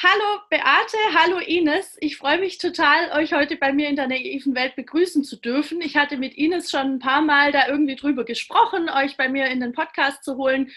[0.00, 1.96] hallo Beate, hallo Ines.
[2.00, 5.80] Ich freue mich total, euch heute bei mir in der naiven Welt begrüßen zu dürfen.
[5.82, 9.48] Ich hatte mit Ines schon ein paar Mal da irgendwie drüber gesprochen, euch bei mir
[9.48, 10.70] in den Podcast zu holen.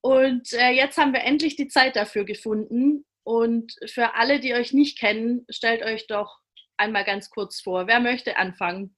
[0.00, 3.04] Und äh, jetzt haben wir endlich die Zeit dafür gefunden.
[3.24, 6.38] Und für alle, die euch nicht kennen, stellt euch doch
[6.76, 7.86] einmal ganz kurz vor.
[7.86, 8.96] Wer möchte anfangen?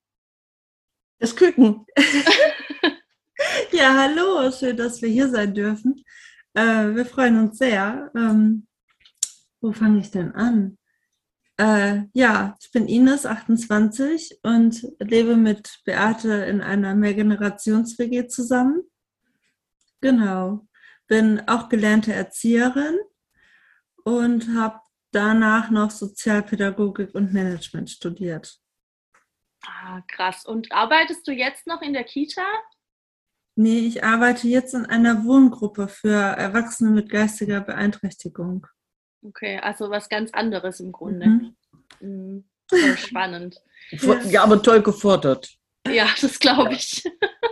[1.19, 1.87] Das Küken.
[3.73, 6.05] ja, hallo, schön, dass wir hier sein dürfen.
[6.55, 8.11] Äh, wir freuen uns sehr.
[8.15, 8.67] Ähm,
[9.65, 10.77] wo fange ich denn an?
[11.57, 18.83] Äh, ja, ich bin Ines, 28 und lebe mit Beate in einer Mehrgenerations-WG zusammen.
[20.03, 20.69] Genau.
[21.07, 22.99] Bin auch gelernte Erzieherin
[24.05, 24.81] und habe
[25.13, 28.59] danach noch Sozialpädagogik und Management studiert.
[29.65, 30.45] Ah, krass.
[30.45, 32.45] Und arbeitest du jetzt noch in der Kita?
[33.57, 38.67] Nee, ich arbeite jetzt in einer Wohngruppe für Erwachsene mit geistiger Beeinträchtigung.
[39.25, 41.27] Okay, also was ganz anderes im Grunde.
[41.27, 41.57] Mhm.
[42.01, 42.45] Mhm.
[42.97, 43.61] Spannend.
[44.29, 45.51] Ja, aber toll gefordert.
[45.87, 47.03] Ja, das glaube ich.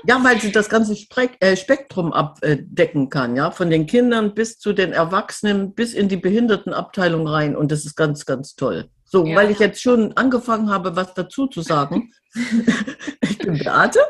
[0.06, 0.96] Ja, weil sie das ganze
[1.40, 6.16] äh, Spektrum abdecken kann, ja, von den Kindern bis zu den Erwachsenen, bis in die
[6.16, 7.54] Behindertenabteilung rein.
[7.54, 8.88] Und das ist ganz, ganz toll.
[9.04, 9.36] So, ja.
[9.36, 12.10] weil ich jetzt schon angefangen habe, was dazu zu sagen.
[13.20, 14.00] ich bin Beate.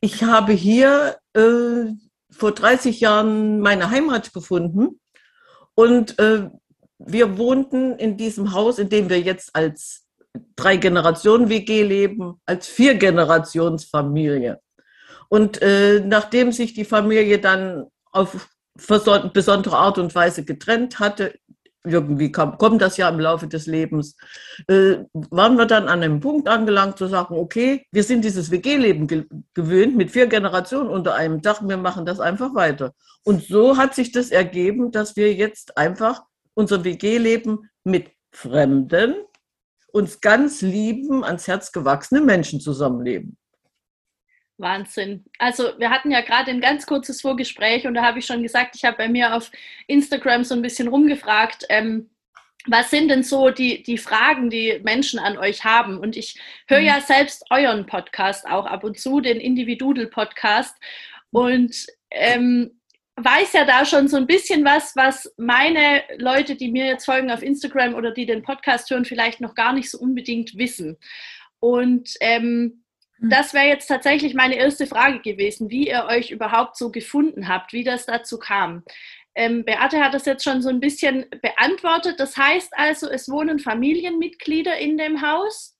[0.00, 1.92] Ich habe hier äh,
[2.30, 5.00] vor 30 Jahren meine Heimat gefunden
[5.74, 6.50] und äh,
[6.98, 10.06] wir wohnten in diesem Haus, in dem wir jetzt als
[10.54, 14.60] drei Generationen WG leben, als vier Generationsfamilie.
[15.28, 18.48] Und äh, nachdem sich die Familie dann auf
[19.32, 21.34] besondere Art und Weise getrennt hatte,
[21.86, 24.16] irgendwie kam, kommt das ja im Laufe des Lebens,
[24.66, 29.06] äh, waren wir dann an einem Punkt angelangt zu sagen, okay, wir sind dieses WG-Leben
[29.06, 29.24] ge
[29.54, 32.92] gewöhnt mit vier Generationen unter einem Dach, wir machen das einfach weiter.
[33.24, 36.22] Und so hat sich das ergeben, dass wir jetzt einfach
[36.56, 39.14] unser WG-Leben mit Fremden,
[39.92, 43.36] uns ganz lieben, ans Herz gewachsene Menschen zusammenleben.
[44.58, 45.24] Wahnsinn.
[45.38, 48.74] Also wir hatten ja gerade ein ganz kurzes Vorgespräch und da habe ich schon gesagt,
[48.74, 49.50] ich habe bei mir auf
[49.86, 52.10] Instagram so ein bisschen rumgefragt, ähm,
[52.68, 55.98] was sind denn so die, die Fragen, die Menschen an euch haben?
[55.98, 56.86] Und ich höre mhm.
[56.86, 60.74] ja selbst euren Podcast auch ab und zu, den Individudel Podcast.
[61.30, 62.80] Und ähm,
[63.16, 67.30] weiß ja da schon so ein bisschen was, was meine Leute, die mir jetzt folgen
[67.30, 70.98] auf Instagram oder die den Podcast hören, vielleicht noch gar nicht so unbedingt wissen.
[71.58, 72.84] Und ähm,
[73.18, 73.30] hm.
[73.30, 77.72] das wäre jetzt tatsächlich meine erste Frage gewesen, wie ihr euch überhaupt so gefunden habt,
[77.72, 78.84] wie das dazu kam.
[79.34, 82.20] Ähm, Beate hat das jetzt schon so ein bisschen beantwortet.
[82.20, 85.75] Das heißt also, es wohnen Familienmitglieder in dem Haus?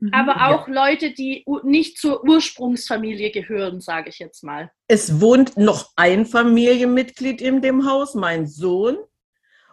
[0.00, 0.14] Mhm.
[0.14, 0.74] aber auch ja.
[0.74, 4.70] Leute, die nicht zur Ursprungsfamilie gehören, sage ich jetzt mal.
[4.86, 8.96] Es wohnt noch ein Familienmitglied in dem Haus, mein Sohn.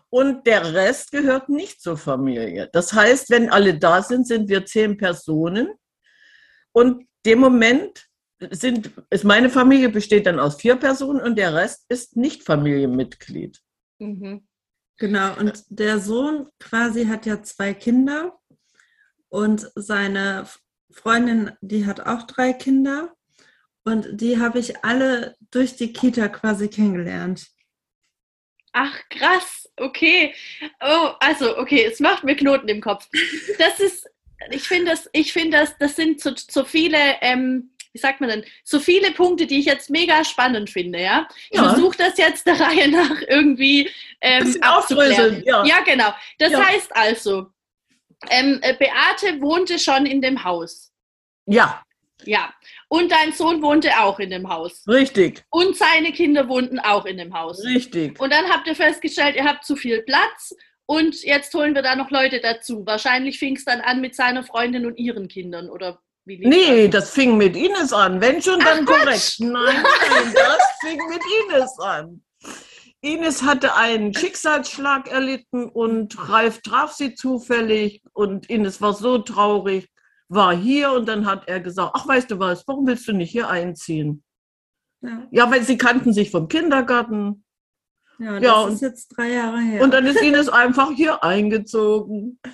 [0.09, 2.69] Und der Rest gehört nicht zur Familie.
[2.71, 5.73] Das heißt, wenn alle da sind, sind wir zehn Personen.
[6.71, 8.05] Und dem Moment
[8.51, 13.61] sind, ist meine Familie besteht dann aus vier Personen und der Rest ist nicht Familienmitglied.
[13.99, 14.47] Mhm.
[14.97, 18.39] Genau, und der Sohn quasi hat ja zwei Kinder
[19.35, 20.47] und seine
[20.90, 23.13] Freundin, die hat auch drei Kinder.
[23.84, 27.46] Und die habe ich alle durch die Kita quasi kennengelernt.
[28.72, 29.69] Ach, krass.
[29.75, 30.34] Okay.
[30.79, 33.09] Oh, also, okay, es macht mir Knoten im Kopf.
[33.59, 34.07] Das ist,
[34.51, 38.29] ich finde das, ich finde das, das sind so, so viele, ähm, wie sagt man
[38.29, 41.28] denn, so viele Punkte, die ich jetzt mega spannend finde, ja.
[41.50, 41.69] Ich ja.
[41.69, 43.90] versuche das jetzt der Reihe nach irgendwie
[44.22, 45.44] ähm, aufzuklären.
[45.46, 45.66] Ja.
[45.66, 46.13] ja, genau.
[46.40, 46.66] Das ja.
[46.66, 47.52] heißt also,
[48.29, 50.91] ähm, äh, Beate wohnte schon in dem Haus.
[51.45, 51.83] Ja.
[52.23, 52.53] Ja.
[52.87, 54.83] Und dein Sohn wohnte auch in dem Haus.
[54.87, 55.43] Richtig.
[55.49, 57.63] Und seine Kinder wohnten auch in dem Haus.
[57.63, 58.19] Richtig.
[58.19, 60.55] Und dann habt ihr festgestellt, ihr habt zu viel Platz
[60.85, 62.85] und jetzt holen wir da noch Leute dazu.
[62.85, 67.05] Wahrscheinlich fing es dann an mit seiner Freundin und ihren Kindern, oder wie Nee, das?
[67.05, 68.19] das fing mit Ines an.
[68.21, 69.35] Wenn schon, dann Ach, korrekt.
[69.39, 72.23] Nein, nein, das fing mit Ines an.
[73.05, 79.90] Ines hatte einen Schicksalsschlag erlitten und Ralf traf sie zufällig und Ines war so traurig,
[80.28, 83.29] war hier und dann hat er gesagt, ach weißt du was, warum willst du nicht
[83.29, 84.23] hier einziehen?
[85.02, 87.46] Ja, ja weil sie kannten sich vom Kindergarten.
[88.17, 89.84] Ja, das ja, ist jetzt drei Jahre her.
[89.84, 92.40] Und dann ist Ines einfach hier eingezogen.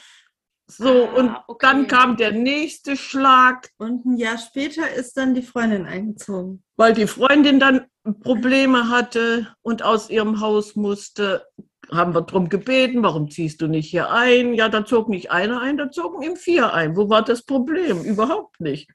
[0.78, 1.68] So, ah, und okay.
[1.68, 3.70] dann kam der nächste Schlag.
[3.78, 6.64] Und ein Jahr später ist dann die Freundin eingezogen.
[6.78, 7.86] Weil die Freundin dann
[8.22, 11.46] Probleme hatte und aus ihrem Haus musste,
[11.92, 14.54] haben wir darum gebeten, warum ziehst du nicht hier ein?
[14.54, 16.96] Ja, da zog nicht einer ein, da zogen ihm vier ein.
[16.96, 18.04] Wo war das Problem?
[18.04, 18.90] Überhaupt nicht.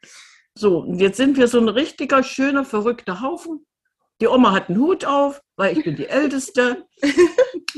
[0.55, 3.67] So, und jetzt sind wir so ein richtiger, schöner, verrückter Haufen.
[4.23, 6.87] Die Oma hat einen Hut auf, weil ich bin die Älteste.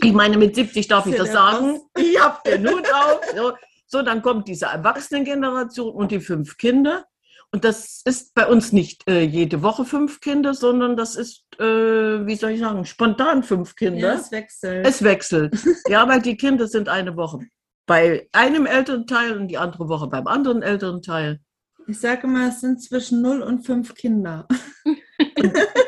[0.01, 1.81] Ich meine, mit 70 darf ich das sagen.
[1.97, 3.21] Ich habe den Hut auf.
[3.35, 3.53] So.
[3.89, 7.07] So, dann kommt diese Erwachsenengeneration und die fünf Kinder.
[7.51, 12.27] Und das ist bei uns nicht äh, jede Woche fünf Kinder, sondern das ist, äh,
[12.27, 14.09] wie soll ich sagen, spontan fünf Kinder.
[14.09, 14.87] Ja, es wechselt.
[14.87, 15.57] Es wechselt.
[15.89, 17.41] ja, weil die Kinder sind eine Woche
[17.87, 21.41] bei einem Elternteil und die andere Woche beim anderen Elternteil.
[21.87, 24.47] Ich sage mal, es sind zwischen 0 und 5 Kinder.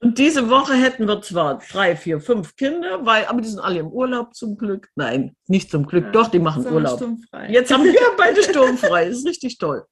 [0.00, 3.80] Und diese Woche hätten wir zwar drei, vier, fünf Kinder, weil, aber die sind alle
[3.80, 4.88] im Urlaub zum Glück.
[4.94, 6.98] Nein, nicht zum Glück, ja, doch, die machen Urlaub.
[6.98, 7.50] Sturmfrei.
[7.50, 9.08] Jetzt haben wir beide sturmfrei.
[9.08, 9.84] Das ist richtig toll.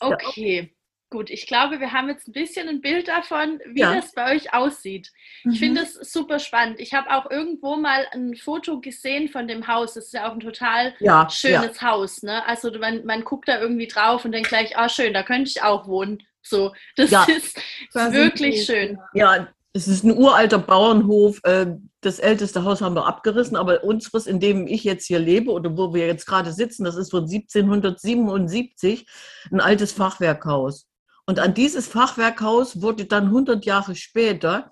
[0.00, 0.74] Okay.
[1.10, 3.94] Gut, ich glaube, wir haben jetzt ein bisschen ein Bild davon, wie ja.
[3.94, 5.10] das bei euch aussieht.
[5.42, 5.52] Mhm.
[5.52, 6.80] Ich finde es super spannend.
[6.80, 9.94] Ich habe auch irgendwo mal ein Foto gesehen von dem Haus.
[9.94, 11.88] Das ist ja auch ein total ja, schönes ja.
[11.88, 12.22] Haus.
[12.22, 12.46] Ne?
[12.46, 15.62] Also man, man guckt da irgendwie drauf und denkt gleich, ah schön, da könnte ich
[15.62, 16.22] auch wohnen.
[16.42, 17.56] So, das ist
[17.94, 18.98] wirklich schön.
[19.14, 21.40] Ja, es ist ein uralter Bauernhof.
[21.44, 21.66] Äh,
[22.00, 25.76] das älteste Haus haben wir abgerissen, aber unseres, in dem ich jetzt hier lebe oder
[25.76, 29.06] wo wir jetzt gerade sitzen, das ist von 1777
[29.50, 30.87] ein altes Fachwerkhaus.
[31.28, 34.70] Und an dieses Fachwerkhaus wurde dann 100 Jahre später,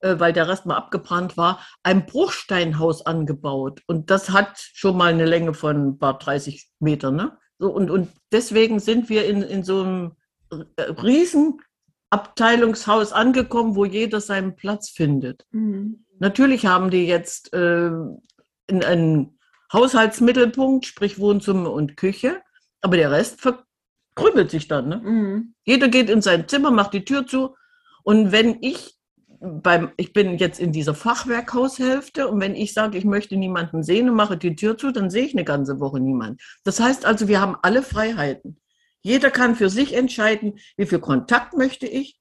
[0.00, 3.82] äh, weil der Rest mal abgebrannt war, ein Bruchsteinhaus angebaut.
[3.86, 7.14] Und das hat schon mal eine Länge von ein paar 30 Metern.
[7.14, 7.38] Ne?
[7.60, 10.16] So, und, und deswegen sind wir in, in so einem
[10.50, 11.60] äh, riesen
[12.10, 15.46] Abteilungshaus angekommen, wo jeder seinen Platz findet.
[15.52, 16.04] Mhm.
[16.18, 17.92] Natürlich haben die jetzt äh,
[18.66, 19.38] einen
[19.72, 22.42] Haushaltsmittelpunkt, sprich Wohnzimmer und Küche,
[22.80, 23.40] aber der Rest
[24.14, 24.88] krümmelt sich dann.
[24.88, 24.96] Ne?
[24.96, 25.54] Mhm.
[25.64, 27.56] Jeder geht in sein Zimmer, macht die Tür zu.
[28.02, 28.96] Und wenn ich
[29.40, 34.08] beim, ich bin jetzt in dieser Fachwerkhaushälfte und wenn ich sage, ich möchte niemanden sehen
[34.08, 36.38] und mache die Tür zu, dann sehe ich eine ganze Woche niemanden.
[36.64, 38.60] Das heißt also, wir haben alle Freiheiten.
[39.02, 42.20] Jeder kann für sich entscheiden, wie viel Kontakt möchte ich,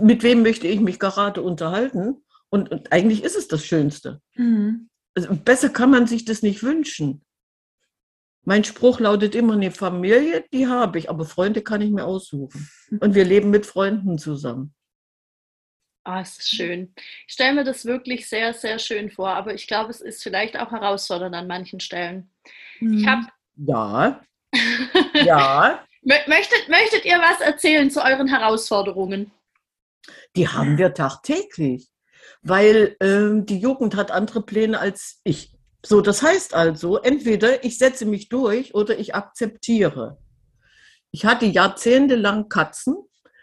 [0.00, 2.24] mit wem möchte ich mich gerade unterhalten.
[2.48, 4.20] Und, und eigentlich ist es das Schönste.
[4.36, 4.88] Mhm.
[5.14, 7.24] Also besser kann man sich das nicht wünschen.
[8.44, 12.68] Mein Spruch lautet immer, eine Familie, die habe ich, aber Freunde kann ich mir aussuchen.
[13.00, 14.74] Und wir leben mit Freunden zusammen.
[16.04, 16.92] Ah, es ist schön.
[17.28, 20.58] Ich stelle mir das wirklich sehr, sehr schön vor, aber ich glaube, es ist vielleicht
[20.58, 22.28] auch herausfordernd an manchen Stellen.
[22.80, 23.28] Ich habe.
[23.54, 24.20] Ja.
[25.14, 25.84] ja.
[26.02, 29.30] möchtet, möchtet ihr was erzählen zu euren Herausforderungen?
[30.34, 31.88] Die haben wir tagtäglich,
[32.42, 35.52] weil ähm, die Jugend hat andere Pläne als ich.
[35.84, 40.18] So, das heißt also, entweder ich setze mich durch oder ich akzeptiere.
[41.10, 42.96] Ich hatte jahrzehntelang Katzen,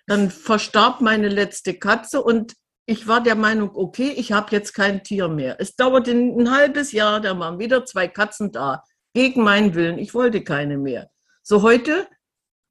[0.08, 2.56] dann verstarb meine letzte Katze und
[2.86, 5.58] ich war der Meinung, okay, ich habe jetzt kein Tier mehr.
[5.60, 8.84] Es dauerte ein halbes Jahr, da waren wieder zwei Katzen da,
[9.14, 10.00] gegen meinen Willen.
[10.00, 11.12] Ich wollte keine mehr.
[11.44, 12.08] So heute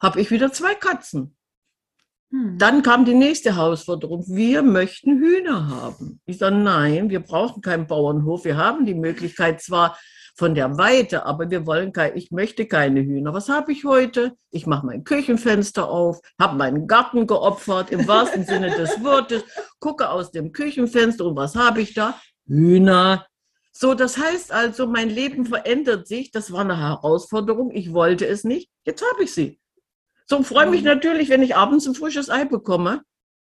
[0.03, 1.38] habe ich wieder zwei Katzen.
[2.31, 2.59] Hm.
[2.59, 4.25] Dann kam die nächste Herausforderung.
[4.27, 6.21] Wir möchten Hühner haben.
[6.27, 8.45] Ich sage, nein, wir brauchen keinen Bauernhof.
[8.45, 9.99] Wir haben die Möglichkeit zwar
[10.39, 13.35] von der Weite, aber wir wollen kein, ich möchte keine Hühner.
[13.35, 14.37] Was habe ich heute?
[14.51, 19.43] Ich mache mein Küchenfenster auf, habe meinen Garten geopfert, im wahrsten Sinne des Wortes,
[19.81, 22.21] gucke aus dem Küchenfenster und was habe ich da?
[22.47, 23.27] Hühner.
[23.73, 26.31] So, das heißt also, mein Leben verändert sich.
[26.31, 27.71] Das war eine Herausforderung.
[27.73, 28.71] Ich wollte es nicht.
[28.85, 29.61] Jetzt habe ich sie.
[30.29, 33.03] So freue mich natürlich, wenn ich abends ein frisches Ei bekomme,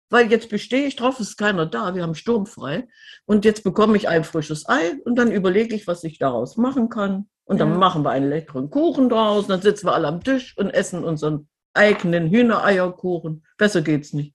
[0.09, 2.89] weil jetzt bestehe ich drauf, es ist keiner da, wir haben sturmfrei.
[3.27, 6.89] Und jetzt bekomme ich ein frisches Ei und dann überlege ich, was ich daraus machen
[6.89, 7.29] kann.
[7.45, 7.79] Und dann ja.
[7.79, 11.49] machen wir einen leckeren Kuchen draus, dann sitzen wir alle am Tisch und essen unseren
[11.75, 13.45] eigenen Hühnereierkuchen.
[13.59, 14.35] Besser geht's nicht.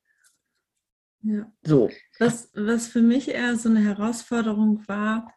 [1.21, 1.51] Ja.
[1.63, 1.89] So.
[2.19, 5.33] Was, was für mich eher so eine Herausforderung war,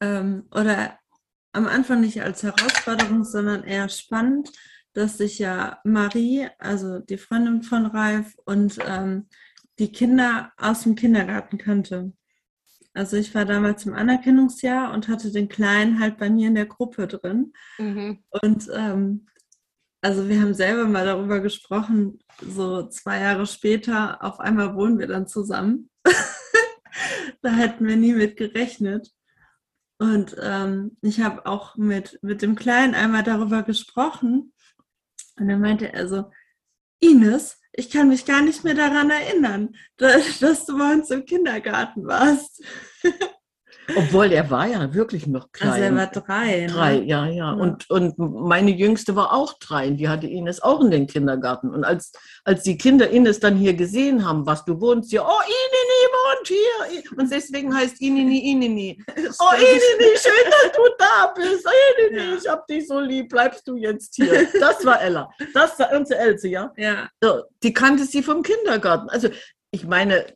[0.00, 0.98] ähm, oder
[1.52, 4.50] am Anfang nicht als Herausforderung, sondern eher spannend,
[4.94, 9.26] dass sich ja Marie, also die Freundin von Ralf und ähm,
[9.78, 12.12] die Kinder aus dem Kindergarten kannte.
[12.94, 16.66] Also ich war damals im Anerkennungsjahr und hatte den Kleinen halt bei mir in der
[16.66, 17.52] Gruppe drin.
[17.78, 18.22] Mhm.
[18.42, 19.26] Und ähm,
[20.02, 25.06] also wir haben selber mal darüber gesprochen, so zwei Jahre später, auf einmal wohnen wir
[25.06, 25.88] dann zusammen.
[27.42, 29.10] da hätten wir nie mit gerechnet.
[29.98, 34.52] Und ähm, ich habe auch mit, mit dem Kleinen einmal darüber gesprochen,
[35.38, 36.30] und dann meinte er so,
[37.00, 41.24] Ines, ich kann mich gar nicht mehr daran erinnern, dass, dass du bei uns im
[41.24, 42.62] Kindergarten warst.
[43.96, 45.70] Obwohl er war ja wirklich noch klein.
[45.70, 46.60] Also er war drei.
[46.60, 46.66] Ne?
[46.66, 47.42] Drei, ja, ja.
[47.42, 47.52] Ja.
[47.52, 49.90] Und, und meine Jüngste war auch drei.
[49.90, 51.70] Die hatte Ines auch in den Kindergarten.
[51.70, 52.12] Und als,
[52.44, 56.48] als die Kinder Ines dann hier gesehen haben, was du wohnst hier, oh, Inini wohnt
[56.48, 57.18] hier.
[57.18, 59.02] Und deswegen heißt Inini Inini.
[59.38, 61.66] Oh, Inini, schön, dass du da bist.
[62.08, 62.36] Inini, Ja.
[62.36, 63.28] ich hab dich so lieb.
[63.30, 64.46] Bleibst du jetzt hier?
[64.60, 65.30] Das war Ella.
[65.54, 66.72] Das war unsere Else, ja.
[66.76, 69.08] Ja, So, die kannte sie vom Kindergarten.
[69.08, 69.28] Also,
[69.70, 70.26] ich meine,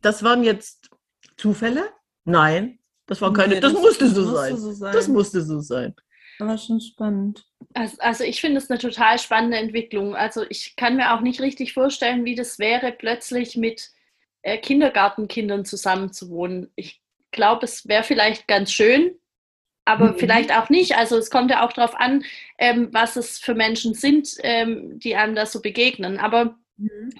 [0.00, 0.88] das waren jetzt
[1.36, 1.84] Zufälle?
[2.24, 2.77] Nein,
[3.08, 4.56] das war keine, Nee, das, musste so musste sein.
[4.56, 4.92] so sein.
[4.92, 5.94] Das musste so sein.
[6.38, 7.44] war schon spannend.
[7.74, 10.14] Also, also ich finde es eine total spannende Entwicklung.
[10.14, 13.88] Also ich kann mir auch nicht richtig vorstellen, wie das wäre, plötzlich mit
[14.42, 16.70] äh, Kindergartenkindern zusammenzuwohnen.
[16.76, 19.18] Ich glaube, es wäre vielleicht ganz schön,
[19.84, 20.18] aber Mhm.
[20.18, 20.96] vielleicht auch nicht.
[20.96, 22.24] Also es kommt ja auch darauf an,
[22.58, 26.18] ähm, was es für Menschen sind, ähm, die einem da so begegnen.
[26.18, 26.56] Aber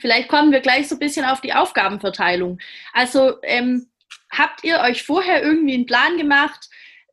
[0.01, 2.61] Vielleicht kommen wir gleich so ein bisschen auf die Aufgabenverteilung.
[2.93, 3.89] Also ähm,
[4.31, 6.69] habt ihr euch vorher irgendwie einen Plan gemacht?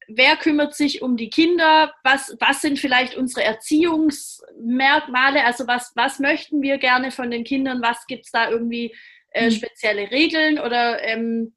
[0.08, 1.94] Wer kümmert sich um die Kinder?
[2.04, 5.44] Was, was sind vielleicht unsere Erziehungsmerkmale?
[5.44, 7.82] Also was, was möchten wir gerne von den Kindern?
[7.82, 8.96] Was gibt es da irgendwie
[9.32, 9.52] äh, Hm.
[9.52, 10.60] spezielle Regeln?
[10.60, 11.56] Oder ähm,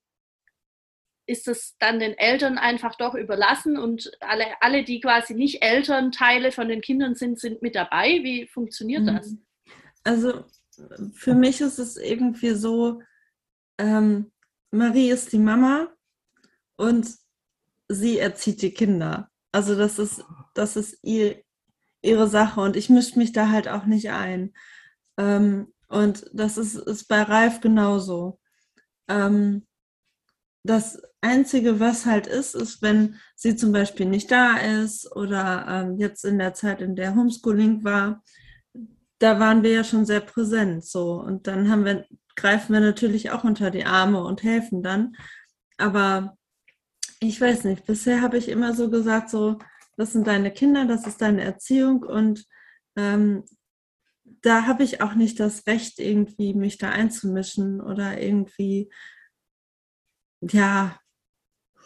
[1.27, 6.53] ist es dann den Eltern einfach doch überlassen und alle, alle, die quasi nicht Elternteile
[6.53, 8.21] von den Kindern sind, sind mit dabei?
[8.23, 9.33] Wie funktioniert das?
[9.33, 9.45] Mhm.
[10.05, 10.45] Also
[11.12, 13.03] für mich ist es irgendwie so,
[13.77, 14.33] ähm,
[14.71, 15.89] Marie ist die Mama
[16.77, 17.09] und
[17.89, 19.31] sie erzieht die Kinder.
[19.53, 21.43] Also das ist, das ist ihr,
[22.03, 24.53] ihre Sache und ich mische mich da halt auch nicht ein.
[25.17, 28.39] Ähm, und das ist, ist bei Ralf genauso.
[29.09, 29.67] Ähm,
[30.65, 35.99] das Einzige, was halt ist, ist, wenn sie zum Beispiel nicht da ist oder ähm,
[35.99, 38.23] jetzt in der Zeit, in der Homeschooling war,
[39.19, 41.15] da waren wir ja schon sehr präsent so.
[41.15, 42.07] Und dann haben wir,
[42.38, 45.16] greifen wir natürlich auch unter die Arme und helfen dann.
[45.76, 46.37] Aber
[47.21, 49.59] ich weiß nicht, bisher habe ich immer so gesagt, so,
[49.97, 52.47] das sind deine Kinder, das ist deine Erziehung und
[52.97, 53.45] ähm,
[54.42, 58.88] da habe ich auch nicht das Recht, irgendwie mich da einzumischen oder irgendwie,
[60.40, 60.97] ja,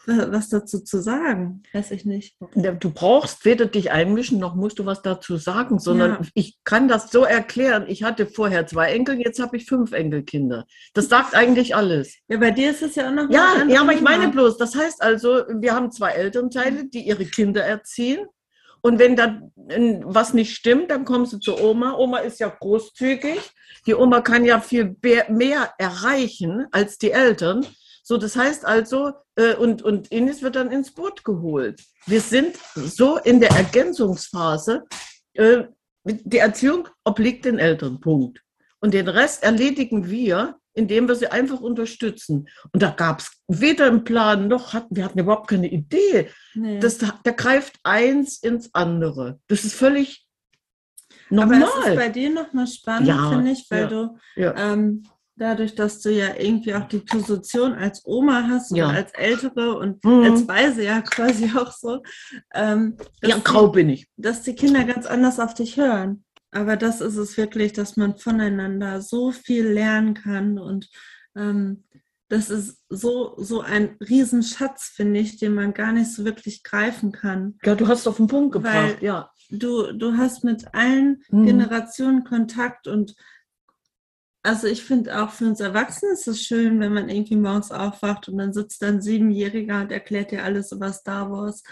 [0.06, 2.36] was dazu zu sagen, weiß ich nicht.
[2.80, 6.20] Du brauchst weder dich einmischen, noch musst du was dazu sagen, sondern Ja.
[6.34, 7.84] ich kann das so erklären.
[7.88, 10.66] Ich hatte vorher zwei Enkel, jetzt habe ich fünf Enkelkinder.
[10.94, 12.16] Das sagt eigentlich alles.
[12.28, 14.74] Ja, bei dir ist es ja auch noch Ja, ja, aber ich meine bloß, das
[14.74, 18.26] heißt also, wir haben zwei Elternteile, die ihre Kinder erziehen.
[18.84, 21.94] Und wenn dann äh, was nicht stimmt, dann kommen sie zu Oma.
[21.96, 23.38] Oma ist ja großzügig.
[23.86, 24.96] Die Oma kann ja viel
[25.28, 27.64] mehr erreichen als die Eltern.
[28.02, 31.82] So, das heißt also, äh, und, und Ines wird dann ins Boot geholt.
[32.06, 34.84] Wir sind so in der Ergänzungsphase.
[35.34, 35.64] Äh,
[36.04, 38.42] die Erziehung obliegt den Eltern, Punkt.
[38.80, 42.48] Und den Rest erledigen wir, indem wir sie einfach unterstützen.
[42.72, 46.28] Und da gab es weder einen Plan noch hatten wir hatten überhaupt keine Idee.
[46.54, 46.80] Nee.
[46.80, 49.38] Das, da greift eins ins andere.
[49.46, 50.26] Das ist völlig
[51.30, 52.12] Aber es ist bei normal.
[52.12, 54.72] dir nochmal spannend, Ja, finde ich, weil ja, du Ja.
[54.72, 55.04] ähm,
[55.36, 58.88] dadurch, dass du ja irgendwie auch die Position als Oma hast Ja.
[58.88, 60.22] oder als Ältere und Mhm.
[60.24, 62.02] als Weise ja quasi auch so,
[62.54, 64.08] ähm, ja, grau bin ich.
[64.16, 66.24] dass die Kinder ganz anders auf dich hören.
[66.50, 70.88] Aber das ist es wirklich, dass man voneinander so viel lernen kann und
[71.34, 71.84] ähm,
[72.28, 77.12] das ist so, so ein Riesenschatz, finde ich, den man gar nicht so wirklich greifen
[77.12, 77.58] kann.
[77.62, 78.96] Ja, du hast auf den Punkt gebracht.
[79.00, 79.30] Weil- ja.
[79.50, 81.44] du, du hast mit allen Mhm.
[81.46, 83.14] Generationen Kontakt und
[84.42, 88.28] also ich finde auch für uns Erwachsene ist es schön, wenn man irgendwie morgens aufwacht
[88.28, 91.62] und dann sitzt da ein Siebenjähriger und erklärt dir alles über Star Wars.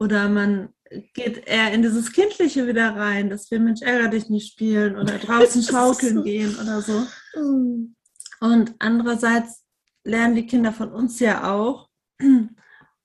[0.00, 0.70] Oder man
[1.14, 5.18] geht eher in dieses Kindliche wieder rein, dass wir Mensch ärger dich nicht spielen oder
[5.18, 7.06] draußen schaukeln gehen oder so.
[8.40, 9.64] Und andererseits
[10.04, 11.88] lernen die Kinder von uns ja auch.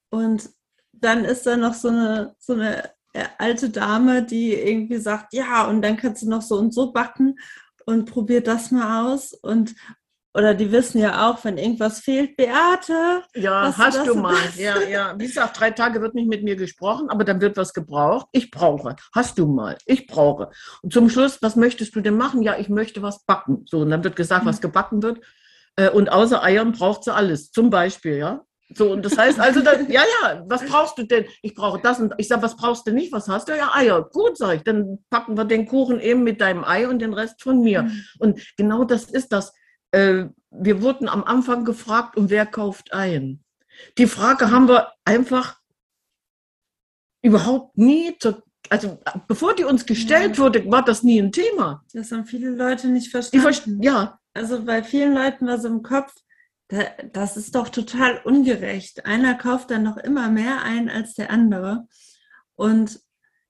[0.10, 0.50] Und
[0.92, 5.68] dann ist da noch so eine, so eine äh, alte Dame, die irgendwie sagt, ja,
[5.68, 7.36] und dann kannst du noch so und so backen
[7.86, 9.34] und probier das mal aus.
[9.34, 9.76] Und
[10.36, 14.34] oder die wissen ja auch, wenn irgendwas fehlt, Beate, Ja, Hast du du mal.
[14.46, 14.58] das?
[14.58, 15.14] Ja, ja.
[15.20, 18.26] Wie gesagt, drei Tage wird nicht mit mir gesprochen, aber dann wird was gebraucht.
[18.32, 18.96] Ich brauche.
[19.14, 19.78] Hast du mal.
[19.86, 20.50] Ich brauche.
[20.82, 22.42] Und zum Schluss, was möchtest du denn machen?
[22.42, 23.66] Ja, ich möchte was backen.
[23.70, 25.20] So, und dann wird gesagt, was gebacken wird.
[25.76, 27.52] Äh, Und außer Eiern braucht sie alles.
[27.52, 28.42] Zum Beispiel, ja.
[28.76, 31.26] So, und das heißt also, dann, ja, ja, was brauchst du denn?
[31.42, 33.12] Ich brauche das und ich sage, was brauchst du nicht?
[33.12, 33.56] Was hast du?
[33.58, 34.02] Ja, Eier.
[34.12, 34.64] Gut, sage ich.
[34.64, 37.92] Dann packen wir den Kuchen eben mit deinem Ei und den Rest von mir.
[38.20, 39.54] Und genau das ist das.
[39.92, 43.44] Äh, wir wurden am Anfang gefragt, um wer kauft ein.
[43.98, 45.60] Die Frage haben wir einfach
[47.22, 50.44] überhaupt nie, zu, also bevor die uns gestellt Ja.
[50.44, 51.84] wurde, war das nie ein Thema.
[51.94, 53.54] das haben viele Leute nicht verstanden.
[53.54, 56.14] ver ja, Also bei vielen Leuten war so im Kopf,
[57.12, 59.06] das ist doch total ungerecht.
[59.06, 61.88] Einer kauft dann noch immer mehr ein als der andere.
[62.56, 63.00] Und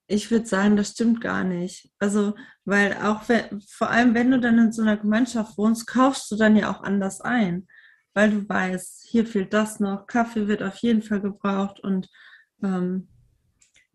[0.07, 1.91] ich würde sagen, das stimmt gar nicht.
[1.99, 6.29] Also, weil auch wenn, vor allem, wenn du dann in so einer Gemeinschaft wohnst, kaufst
[6.31, 7.67] du dann ja auch anders ein,
[8.13, 12.09] weil du weißt, hier fehlt das noch, Kaffee wird auf jeden Fall gebraucht und
[12.61, 13.07] ähm,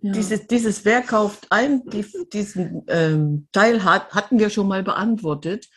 [0.00, 0.12] ja.
[0.12, 5.68] Dieses, dieses Wer kauft ein, die, diesen ähm, Teil hat, hatten wir schon mal beantwortet.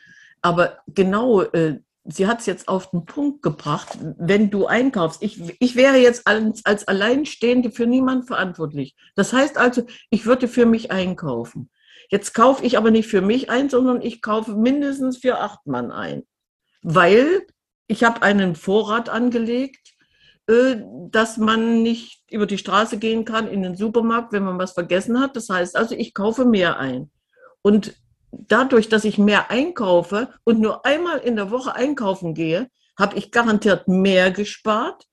[0.44, 5.22] Aber genau, äh, sie hat es jetzt auf den Punkt gebracht, wenn du einkaufst.
[5.22, 8.96] Ich, ich wäre jetzt als, als Alleinstehende für niemanden verantwortlich.
[9.16, 11.70] Das heißt also, ich würde für mich einkaufen.
[12.10, 15.92] Jetzt kaufe ich aber nicht für mich ein, sondern ich kaufe mindestens für acht Mann
[15.92, 16.24] ein.
[16.82, 17.46] Weil
[17.88, 19.94] ich habe einen Vorrat angelegt,
[20.48, 20.78] äh,
[21.10, 25.20] dass man nicht über die Straße gehen kann in den Supermarkt, wenn man was vergessen
[25.20, 25.36] hat.
[25.36, 27.12] Das heißt also, ich kaufe mehr ein.
[27.62, 27.96] Und
[28.32, 33.32] dadurch, dass ich mehr einkaufe und nur einmal in der Woche einkaufen gehe, habe ich
[33.32, 35.06] garantiert mehr gespart,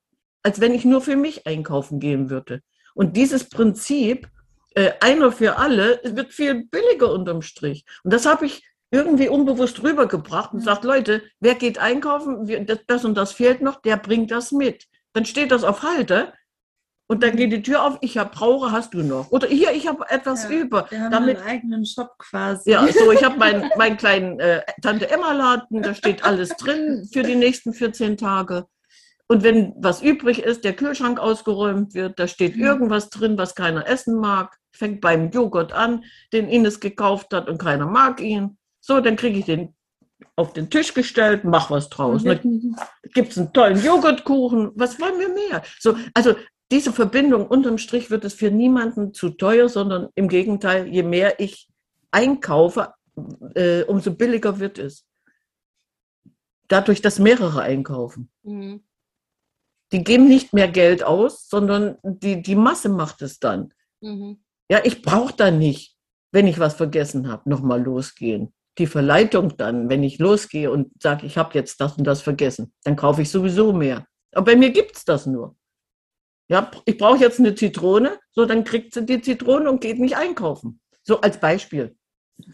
[0.42, 2.60] als wenn ich nur für mich einkaufen gehen würde.
[2.94, 4.28] Und dieses Prinzip,
[4.74, 7.84] äh, einer für alle, wird viel billiger unterm Strich.
[8.02, 13.14] Und das habe ich irgendwie unbewusst rübergebracht und sagt, Leute, wer geht einkaufen, das und
[13.14, 14.86] das fehlt noch, der bringt das mit.
[15.12, 16.32] Dann steht das auf Halte
[17.10, 19.30] und dann geht die Tür auf, ich habe brauche, hast du noch.
[19.30, 20.86] Oder hier, ich habe etwas ja, über.
[20.90, 22.70] Wir haben damit, einen eigenen Shop quasi.
[22.70, 27.08] Ja, so, ich habe meinen mein kleinen äh, Tante Emma Laden, da steht alles drin
[27.10, 28.66] für die nächsten 14 Tage.
[29.26, 32.64] Und wenn was übrig ist, der Kühlschrank ausgeräumt wird, da steht mhm.
[32.64, 34.58] irgendwas drin, was keiner essen mag.
[34.72, 38.58] Fängt beim Joghurt an, den Ines gekauft hat und keiner mag ihn.
[38.80, 39.74] So, dann kriege ich den
[40.36, 42.22] auf den Tisch gestellt, mach was draus.
[42.22, 42.76] Mhm.
[43.14, 45.62] Gibt es einen tollen Joghurtkuchen, was wollen wir mehr?
[45.78, 46.34] So, also
[46.70, 51.40] diese Verbindung unterm Strich wird es für niemanden zu teuer, sondern im Gegenteil, je mehr
[51.40, 51.68] ich
[52.10, 52.92] einkaufe,
[53.54, 55.06] äh, umso billiger wird es.
[56.68, 58.30] Dadurch, dass mehrere einkaufen.
[58.42, 58.82] Mhm.
[59.92, 63.72] Die geben nicht mehr Geld aus, sondern die, die Masse macht es dann.
[64.02, 64.42] Mhm.
[64.70, 65.96] Ja, ich brauche dann nicht,
[66.30, 68.52] wenn ich was vergessen habe, nochmal losgehen.
[68.76, 72.74] Die Verleitung dann, wenn ich losgehe und sage, ich habe jetzt das und das vergessen,
[72.84, 74.06] dann kaufe ich sowieso mehr.
[74.32, 75.56] Aber bei mir gibt es das nur.
[76.48, 80.16] Ja, ich brauche jetzt eine Zitrone, so dann kriegt sie die Zitrone und geht nicht
[80.16, 80.80] einkaufen.
[81.02, 81.96] So als Beispiel.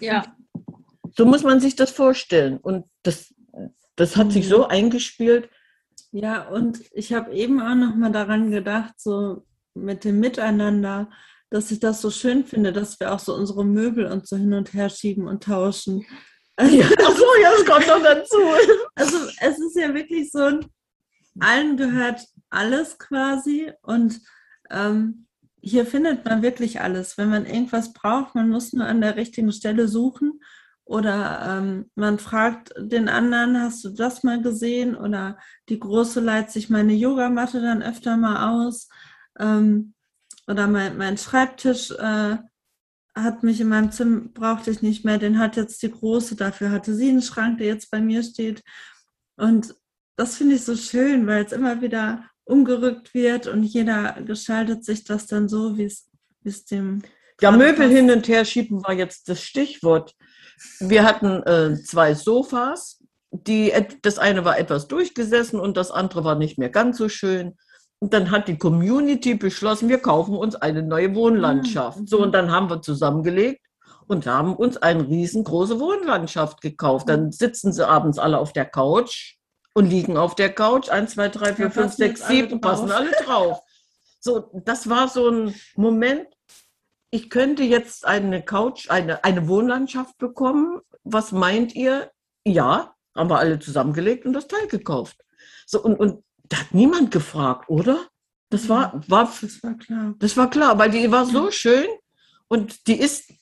[0.01, 0.37] Ja.
[1.17, 2.59] So muss man sich das vorstellen.
[2.59, 3.33] Und das,
[3.95, 4.71] das hat sich so mhm.
[4.71, 5.49] eingespielt.
[6.11, 11.11] Ja, und ich habe eben auch noch mal daran gedacht, so mit dem Miteinander,
[11.51, 14.55] dass ich das so schön finde, dass wir auch so unsere Möbel und so hin
[14.55, 16.05] und her schieben und tauschen.
[16.61, 18.37] Ja, ach so, ja, das kommt noch dazu.
[18.95, 20.61] Also es ist ja wirklich so,
[21.41, 24.21] allen gehört alles quasi und
[24.71, 25.27] ähm,
[25.61, 27.17] hier findet man wirklich alles.
[27.17, 30.41] Wenn man irgendwas braucht, man muss nur an der richtigen Stelle suchen
[30.85, 34.95] oder ähm, man fragt den anderen, hast du das mal gesehen?
[34.95, 35.39] Oder
[35.71, 38.89] die Große leiht sich meine Yogamatte dann öfter mal aus.
[39.39, 39.95] Ähm,
[40.47, 42.37] oder mein, mein Schreibtisch äh,
[43.15, 46.71] hat mich in meinem Zimmer, brauchte ich nicht mehr, den hat jetzt die Große, dafür
[46.71, 48.63] hatte sie einen Schrank, der jetzt bei mir steht.
[49.37, 49.75] Und
[50.17, 55.05] das finde ich so schön, weil es immer wieder umgerückt wird und jeder gestaltet sich
[55.05, 57.03] das dann so, wie es dem.
[57.41, 60.15] Ja, Möbel hin und her schieben war jetzt das Stichwort.
[60.79, 63.01] Wir hatten äh, zwei Sofas.
[63.31, 67.57] Die, das eine war etwas durchgesessen und das andere war nicht mehr ganz so schön.
[67.99, 72.01] Und dann hat die Community beschlossen, wir kaufen uns eine neue Wohnlandschaft.
[72.01, 72.07] Mhm.
[72.07, 73.65] So, und dann haben wir zusammengelegt
[74.07, 77.09] und haben uns eine riesengroße Wohnlandschaft gekauft.
[77.09, 79.37] Dann sitzen sie abends alle auf der Couch
[79.75, 80.89] und liegen auf der Couch.
[80.89, 83.61] Eins, zwei, drei, vier, fünf, sechs, sieben, passen alle drauf.
[84.21, 86.29] So, das war so ein Moment.
[87.11, 90.81] Ich könnte jetzt eine Couch, eine, eine Wohnlandschaft bekommen.
[91.03, 92.11] Was meint ihr?
[92.45, 95.17] Ja, haben wir alle zusammengelegt und das Teil gekauft.
[95.67, 98.07] So, und, und da hat niemand gefragt, oder?
[98.51, 100.15] Das war, war, das war klar.
[100.19, 101.87] Das war klar, weil die war so schön
[102.49, 103.33] und die ist,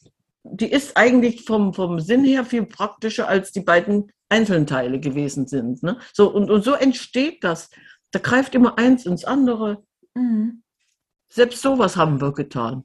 [0.43, 5.47] die ist eigentlich vom, vom Sinn her viel praktischer als die beiden einzelnen Teile gewesen
[5.47, 5.83] sind.
[5.83, 5.99] Ne?
[6.13, 7.71] So, und, und so entsteht das.
[8.11, 9.85] Da greift immer eins ins andere.
[10.15, 10.63] Mhm.
[11.29, 12.85] Selbst sowas haben wir getan.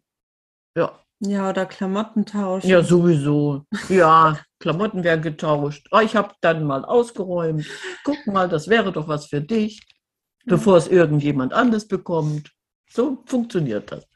[0.76, 1.00] Ja.
[1.20, 2.70] Ja, oder Klamotten tauschen.
[2.70, 3.66] Ja, sowieso.
[3.90, 5.88] Ja, Klamotten werden getauscht.
[5.92, 7.66] Oh, ich habe dann mal ausgeräumt.
[8.04, 9.82] Guck mal, das wäre doch was für dich,
[10.46, 12.52] bevor es irgendjemand anders bekommt.
[12.90, 14.08] So funktioniert das.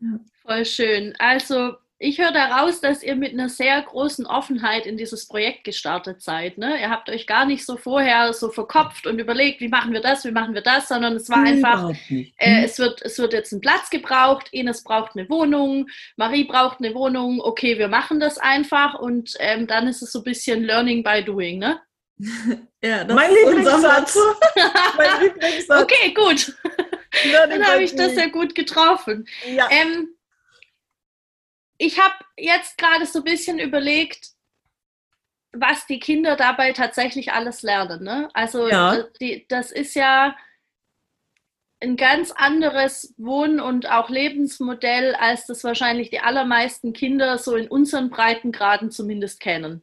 [0.00, 0.18] Ja.
[0.42, 1.14] Voll schön.
[1.18, 6.20] Also ich höre daraus, dass ihr mit einer sehr großen Offenheit in dieses Projekt gestartet
[6.20, 6.58] seid.
[6.58, 6.80] Ne?
[6.80, 10.24] Ihr habt euch gar nicht so vorher so verkopft und überlegt, wie machen wir das,
[10.24, 12.64] wie machen wir das, sondern es war einfach, äh, mhm.
[12.64, 15.86] es, wird, es wird jetzt ein Platz gebraucht, Ines braucht eine Wohnung,
[16.16, 20.20] Marie braucht eine Wohnung, okay, wir machen das einfach und ähm, dann ist es so
[20.20, 21.80] ein bisschen Learning by Doing, ne?
[22.82, 24.18] ja, mein Lieblingssatz.
[24.96, 25.82] mein Lieblingssatz.
[25.82, 26.54] Okay, gut.
[27.32, 29.26] Dann habe ich das ja gut getroffen.
[29.46, 29.68] Ja.
[29.70, 30.08] Ähm,
[31.82, 34.28] ich habe jetzt gerade so ein bisschen überlegt,
[35.52, 38.04] was die Kinder dabei tatsächlich alles lernen.
[38.04, 38.30] Ne?
[38.34, 38.94] Also ja.
[38.94, 40.36] Äh, die, das ist ja
[41.80, 47.66] ein ganz anderes Wohn- und auch Lebensmodell, als das wahrscheinlich die allermeisten Kinder so in
[47.66, 49.82] unseren Breitengraden zumindest kennen.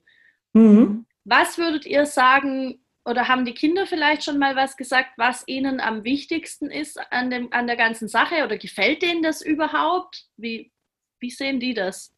[0.53, 1.05] Mhm.
[1.25, 5.81] Was würdet ihr sagen, oder haben die Kinder vielleicht schon mal was gesagt, was ihnen
[5.81, 8.45] am wichtigsten ist an, dem, an der ganzen Sache?
[8.45, 10.23] Oder gefällt denen das überhaupt?
[10.37, 10.71] Wie,
[11.19, 12.13] wie sehen die das?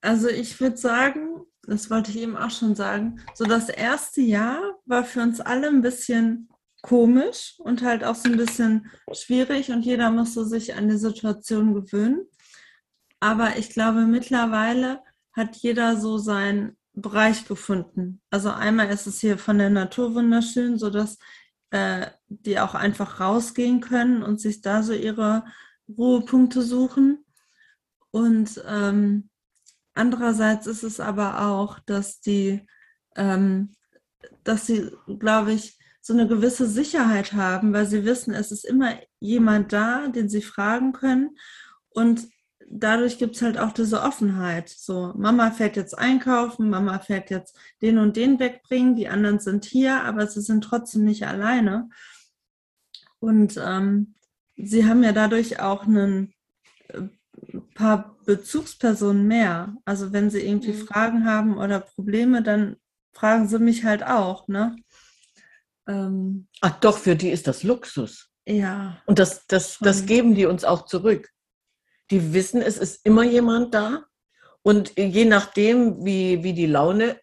[0.00, 4.60] Also ich würde sagen, das wollte ich eben auch schon sagen, so das erste Jahr
[4.86, 6.48] war für uns alle ein bisschen
[6.82, 11.74] komisch und halt auch so ein bisschen schwierig und jeder musste sich an die Situation
[11.74, 12.26] gewöhnen.
[13.20, 15.00] Aber ich glaube, mittlerweile
[15.32, 18.20] hat jeder so seinen Bereich gefunden.
[18.30, 21.18] Also einmal ist es hier von der Natur wunderschön, sodass
[21.70, 25.44] äh, die auch einfach rausgehen können und sich da so ihre
[25.96, 27.24] Ruhepunkte suchen.
[28.10, 29.28] Und ähm,
[29.94, 32.66] andererseits ist es aber auch, dass die,
[33.16, 33.72] ähm,
[34.44, 38.94] dass sie, glaube ich, so eine gewisse Sicherheit haben, weil sie wissen, es ist immer
[39.20, 41.36] jemand da, den sie fragen können.
[41.90, 42.26] Und
[42.70, 44.68] dadurch gibt es halt auch diese Offenheit.
[44.68, 49.64] So, Mama fährt jetzt einkaufen, Mama fährt jetzt den und den wegbringen, die anderen sind
[49.64, 51.90] hier, aber sie sind trotzdem nicht alleine.
[53.18, 54.14] Und ähm,
[54.64, 56.32] sie haben ja dadurch auch ein
[56.88, 57.02] äh,
[57.74, 59.74] paar Bezugspersonen mehr.
[59.84, 60.86] Also wenn sie irgendwie mhm.
[60.86, 62.76] Fragen haben oder Probleme, dann
[63.12, 64.76] fragen sie mich halt auch, ne?
[65.88, 68.30] Ähm, Ach doch, für die ist das Luxus.
[68.46, 68.98] Ja.
[69.06, 71.30] Und das, das, das geben die uns auch zurück.
[72.10, 74.04] Die wissen, es ist immer jemand da.
[74.62, 77.18] Und je nachdem, wie, wie die Laune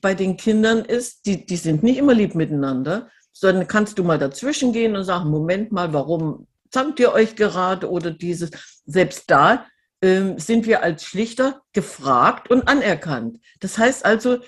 [0.00, 4.18] bei den Kindern ist, die, die sind nicht immer lieb miteinander, sondern kannst du mal
[4.18, 8.50] dazwischen gehen und sagen, Moment mal, warum zankt ihr euch gerade oder dieses.
[8.84, 9.66] Selbst da
[10.02, 13.38] ähm, sind wir als Schlichter gefragt und anerkannt.
[13.60, 14.38] Das heißt also,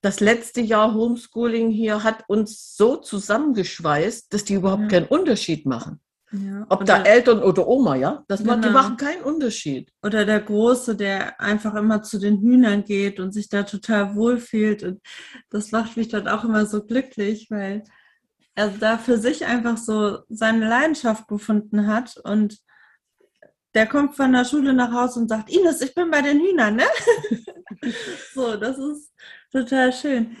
[0.00, 4.88] das letzte Jahr Homeschooling hier hat uns so zusammengeschweißt, dass die überhaupt ja.
[4.88, 6.00] keinen Unterschied machen.
[6.30, 6.66] Ja.
[6.68, 8.22] Ob da Eltern oder Oma, ja?
[8.28, 8.56] Das genau.
[8.56, 9.90] die machen keinen Unterschied.
[10.02, 14.82] Oder der Große, der einfach immer zu den Hühnern geht und sich da total wohlfühlt.
[14.82, 15.00] Und
[15.48, 17.82] das macht mich dann auch immer so glücklich, weil
[18.58, 22.16] er da für sich einfach so seine Leidenschaft gefunden hat.
[22.24, 22.58] Und
[23.72, 26.74] der kommt von der Schule nach Hause und sagt, Ines, ich bin bei den Hühnern,
[26.74, 26.86] ne?
[28.34, 29.12] so, das ist
[29.52, 30.36] total schön.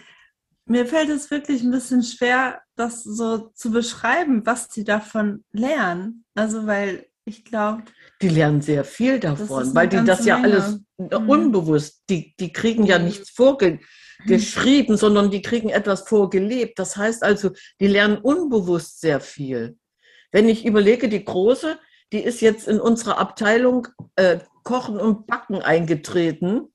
[0.64, 6.24] Mir fällt es wirklich ein bisschen schwer, das so zu beschreiben, was sie davon lernen.
[6.34, 7.84] Also, weil ich glaube.
[8.20, 10.54] Die lernen sehr viel davon, weil die das ja Menge.
[10.54, 11.30] alles mhm.
[11.30, 13.86] unbewusst, die, die kriegen ja nichts vorgeschrieben,
[14.24, 14.96] mhm.
[14.96, 16.78] sondern die kriegen etwas vorgelebt.
[16.78, 17.50] Das heißt also,
[17.80, 19.76] die lernen unbewusst sehr viel.
[20.32, 21.78] Wenn ich überlege, die Große,
[22.12, 26.72] die ist jetzt in unserer Abteilung äh, Kochen und Backen eingetreten,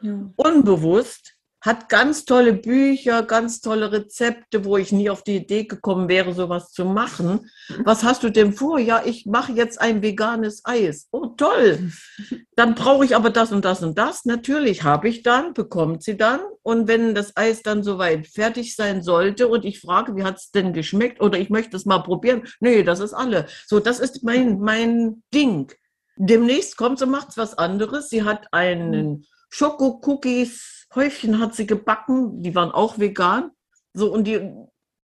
[0.00, 0.30] ja.
[0.36, 6.08] unbewusst hat ganz tolle Bücher, ganz tolle Rezepte, wo ich nie auf die Idee gekommen
[6.08, 7.50] wäre, sowas zu machen.
[7.82, 8.78] Was hast du denn vor?
[8.78, 11.08] Ja, ich mache jetzt ein veganes Eis.
[11.10, 11.90] Oh, toll.
[12.56, 14.24] Dann brauche ich aber das und das und das.
[14.24, 16.40] Natürlich habe ich dann, bekommt sie dann.
[16.62, 20.50] Und wenn das Eis dann soweit fertig sein sollte und ich frage, wie hat es
[20.50, 22.44] denn geschmeckt oder ich möchte es mal probieren.
[22.60, 23.46] Nee, das ist alle.
[23.66, 25.70] So, das ist mein, mein Ding.
[26.16, 28.08] Demnächst kommt sie, macht was anderes.
[28.08, 33.50] Sie hat einen Schoko-Cookies Häufchen hat sie gebacken, die waren auch vegan.
[33.92, 34.50] So, und die,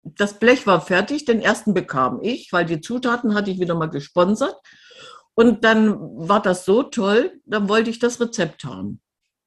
[0.03, 3.91] das Blech war fertig, den ersten bekam ich, weil die Zutaten hatte ich wieder mal
[3.91, 4.57] gesponsert.
[5.37, 9.01] Und dann war das so toll, dann wollte ich das Rezept haben.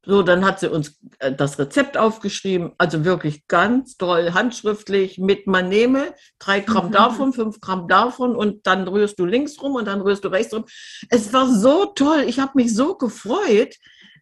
[0.05, 5.45] So, dann hat sie uns äh, das Rezept aufgeschrieben, also wirklich ganz toll, handschriftlich mit
[5.45, 6.91] man nehme drei Gramm mhm.
[6.91, 10.53] davon, fünf Gramm davon und dann rührst du links rum und dann rührst du rechts
[10.53, 10.65] rum.
[11.09, 13.75] Es war so toll, ich habe mich so gefreut,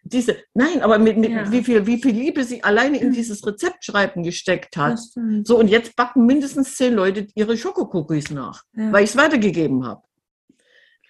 [0.03, 1.51] diese, nein, aber mit, mit ja.
[1.51, 4.99] wie, viel, wie viel Liebe sie alleine in dieses Rezeptschreiben gesteckt hat.
[5.43, 8.91] So, und jetzt backen mindestens zehn Leute ihre Schokokookies nach, ja.
[8.91, 10.06] weil ich es weitergegeben habe.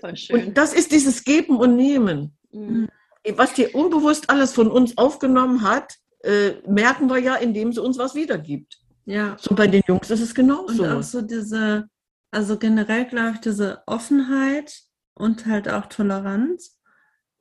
[0.02, 2.38] Und das ist dieses Geben und Nehmen.
[2.52, 2.88] Mhm.
[3.36, 7.98] Was die unbewusst alles von uns aufgenommen hat, äh, merken wir ja, indem sie uns
[7.98, 8.78] was wiedergibt.
[9.06, 9.38] Ja.
[9.40, 10.84] So bei den Jungs ist es genauso.
[10.84, 11.90] Und auch so diese,
[12.32, 14.82] also generell glaube ich, diese Offenheit
[15.14, 16.78] und halt auch Toleranz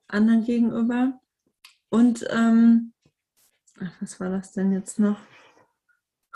[0.09, 1.21] anderen gegenüber.
[1.89, 2.93] Und ähm,
[3.81, 5.19] ach, was war das denn jetzt noch?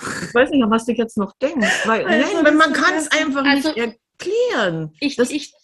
[0.01, 1.87] Ich weiß nicht, was du jetzt noch denkst.
[1.87, 4.93] Weil, also, nein, man kann es einfach also, nicht erklären.
[5.01, 5.55] Ich, ich,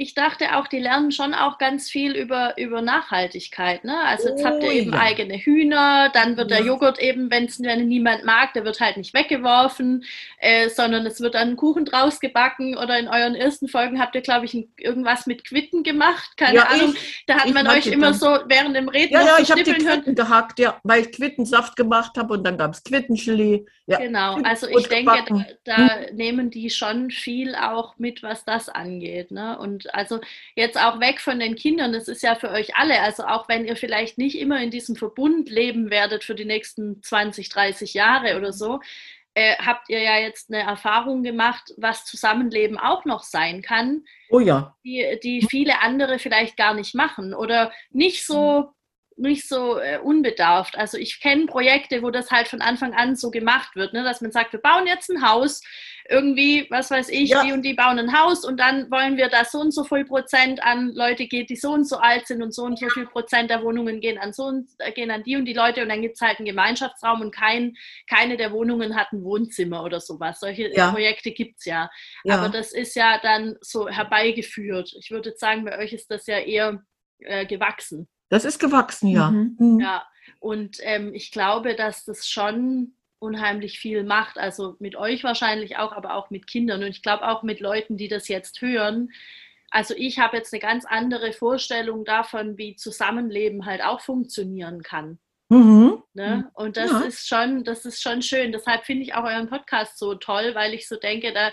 [0.00, 3.82] ich dachte auch, die lernen schon auch ganz viel über, über Nachhaltigkeit.
[3.82, 3.98] Ne?
[4.04, 5.00] Also jetzt habt ihr Oh, eben ja.
[5.00, 6.66] eigene Hühner, dann wird der Ja.
[6.66, 10.04] Joghurt eben, wenn es niemand mag, der wird halt nicht weggeworfen,
[10.38, 14.14] äh, sondern es wird dann ein Kuchen draus gebacken oder in euren ersten Folgen habt
[14.14, 16.36] ihr, glaube ich, ein, irgendwas mit Quitten gemacht.
[16.36, 16.94] Keine Ja, Ahnung.
[16.94, 19.64] ich- da hat man euch immer dann- so während dem Reden Ja, ja, ich habe
[19.64, 19.98] die schnippeln hören.
[20.04, 23.66] Quitten gehackt, ja, weil ich Quittensaft gemacht habe und dann gab es Quittenchili.
[23.86, 23.98] Ja.
[23.98, 25.24] Genau, Quitten also ich denke,
[25.64, 29.32] da, da nehmen die schon viel auch mit, was das angeht.
[29.32, 29.58] Ne?
[29.58, 30.20] Und also
[30.54, 33.64] jetzt auch weg von den Kindern, das ist ja für euch alle, also auch wenn
[33.64, 38.36] ihr vielleicht nicht immer in diesem Verbund leben werdet für die nächsten 20, 30 Jahre
[38.36, 38.80] oder so,
[39.34, 44.40] äh, habt ihr ja jetzt eine Erfahrung gemacht, was Zusammenleben auch noch sein kann, Oh
[44.40, 44.76] ja.
[44.84, 47.34] die, die viele andere vielleicht gar nicht machen.
[47.34, 48.72] Oder nicht so
[49.18, 50.76] nicht so äh, unbedarft.
[50.78, 54.04] Also ich kenne Projekte, wo das halt von Anfang an so gemacht wird, ne?
[54.04, 55.60] dass man sagt, wir bauen jetzt ein Haus,
[56.10, 57.42] irgendwie, was weiß ich, Ja.
[57.44, 60.04] die und die bauen ein Haus und dann wollen wir da so und so viel
[60.06, 63.06] Prozent an Leute geht, die so und so alt sind und so und so viel
[63.06, 65.90] Prozent der Wohnungen gehen an so und äh, gehen an die und die Leute und
[65.90, 67.76] dann gibt es halt einen Gemeinschaftsraum und kein,
[68.08, 70.40] keine der Wohnungen hat ein Wohnzimmer oder sowas.
[70.40, 70.90] Solche Ja.
[70.92, 71.90] Projekte gibt es ja.
[72.24, 72.36] ja.
[72.38, 74.94] Aber das ist ja dann so herbeigeführt.
[74.98, 76.82] Ich würde sagen, bei euch ist das ja eher
[77.18, 78.08] äh, gewachsen.
[78.28, 79.30] Das ist gewachsen, ja.
[79.30, 79.56] Mhm.
[79.58, 79.80] Mhm.
[79.80, 80.06] Ja.
[80.40, 84.38] Und ähm, ich glaube, dass das schon unheimlich viel macht.
[84.38, 86.82] Also mit euch wahrscheinlich auch, aber auch mit Kindern.
[86.82, 89.10] Und ich glaube auch mit Leuten, die das jetzt hören.
[89.70, 95.18] Also ich habe jetzt eine ganz andere Vorstellung davon, wie Zusammenleben halt auch funktionieren kann.
[95.50, 96.02] Mhm.
[96.14, 96.50] Ne?
[96.54, 97.00] Und das Ja.
[97.00, 98.52] ist schon, das ist schon schön.
[98.52, 101.50] Deshalb finde ich auch euren Podcast so toll, weil ich so denke, da,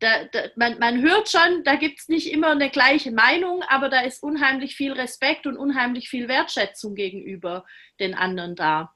[0.00, 3.88] da, da man, man hört schon, da gibt es nicht immer eine gleiche Meinung, aber
[3.88, 7.64] da ist unheimlich viel Respekt und unheimlich viel Wertschätzung gegenüber
[8.00, 8.92] den anderen da.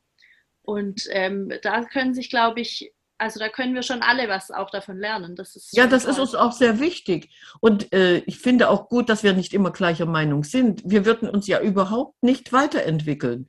[0.63, 4.71] Und ähm, da können sich, glaube ich, also da können wir schon alle was auch
[4.71, 5.37] davon lernen.
[5.37, 6.25] Das ist Ja, das ist toll.
[6.25, 7.31] uns auch sehr wichtig.
[7.61, 10.83] Und äh, ich finde auch gut, dass wir nicht immer gleicher Meinung sind.
[10.85, 13.49] Wir würden uns ja überhaupt nicht weiterentwickeln.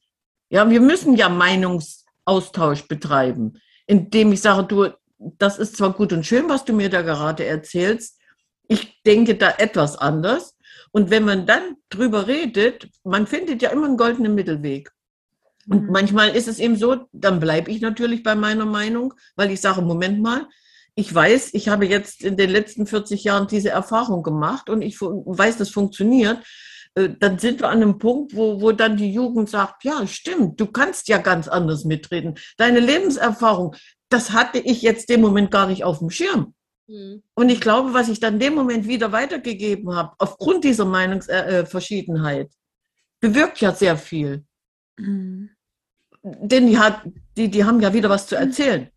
[0.49, 4.89] Ja, wir müssen ja Meinungsaustausch betreiben, indem ich sage, du,
[5.37, 8.19] das ist zwar gut und schön, was du mir da gerade erzählst.
[8.67, 10.55] Ich denke da etwas anders.
[10.91, 14.91] Und wenn man dann drüber redet, man findet ja immer einen goldenen Mittelweg.
[15.67, 15.91] Und Mhm.
[15.91, 19.81] manchmal ist es eben so, dann bleibe ich natürlich bei meiner Meinung, weil ich sage,
[19.81, 20.47] Moment mal,
[20.95, 25.01] ich weiß, ich habe jetzt in den letzten 40 Jahren diese Erfahrung gemacht und ich
[25.01, 26.39] weiß, das funktioniert.
[26.95, 30.59] Äh, Dann sind wir an einem Punkt, wo, wo dann die Jugend sagt, ja, stimmt,
[30.59, 32.35] du kannst ja ganz anders mitreden.
[32.57, 33.75] Deine Lebenserfahrung,
[34.13, 36.53] das hatte ich jetzt dem Moment gar nicht auf dem Schirm.
[36.87, 37.23] Mhm.
[37.33, 42.51] Und ich glaube, was ich dann dem Moment wieder weitergegeben habe, aufgrund dieser Meinungsverschiedenheit,
[43.19, 44.45] bewirkt ja sehr viel.
[44.97, 45.49] Mhm.
[46.21, 47.01] Denn die, hat,
[47.35, 48.89] die, die haben ja wieder was zu erzählen.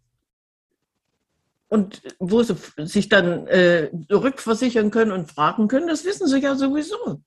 [1.68, 6.55] Und wo sie sich dann äh, rückversichern können und fragen können, das wissen sie ja
[6.55, 7.22] sowieso.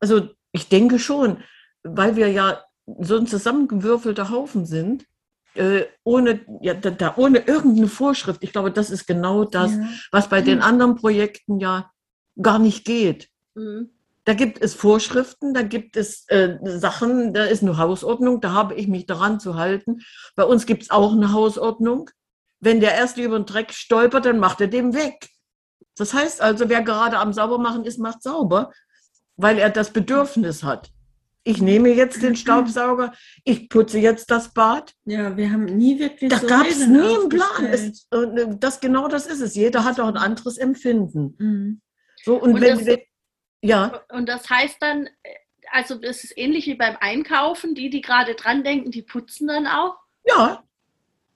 [0.00, 1.42] Also ich denke schon,
[1.82, 2.64] weil wir ja
[3.00, 5.06] so ein zusammengewürfelter Haufen sind,
[5.54, 8.42] äh, ohne, ja, da, ohne irgendeine Vorschrift.
[8.42, 9.88] Ich glaube, das ist genau das, Ja.
[10.10, 11.90] was bei den anderen Projekten ja
[12.40, 13.28] gar nicht geht.
[13.54, 13.90] Mhm.
[14.24, 18.74] Da gibt es Vorschriften, da gibt es äh, Sachen, da ist eine Hausordnung, da habe
[18.74, 20.00] ich mich daran zu halten.
[20.36, 22.08] Bei uns gibt es auch eine Hausordnung.
[22.60, 25.28] Wenn der Erste über den Dreck stolpert, dann macht er den weg.
[25.96, 28.70] Das heißt also, wer gerade am Saubermachen ist, macht sauber,
[29.36, 30.90] weil er das Bedürfnis hat.
[31.44, 33.12] Ich nehme jetzt den Staubsauger,
[33.44, 34.94] ich putze jetzt das Bad.
[35.04, 37.66] ja, wir haben nie wirklich Da so gab es nie einen Plan.
[37.66, 39.54] Es, äh, das, genau das ist es.
[39.54, 41.34] Jeder hat auch ein anderes Empfinden.
[41.38, 41.80] Mhm.
[42.22, 43.00] So, und, Und wenn, das- wenn,
[43.60, 45.34] ja, Und das heißt dann, äh,
[45.72, 49.66] also das ist ähnlich wie beim Einkaufen, die, die gerade dran denken, die putzen dann
[49.66, 49.96] auch.
[50.26, 50.62] ja,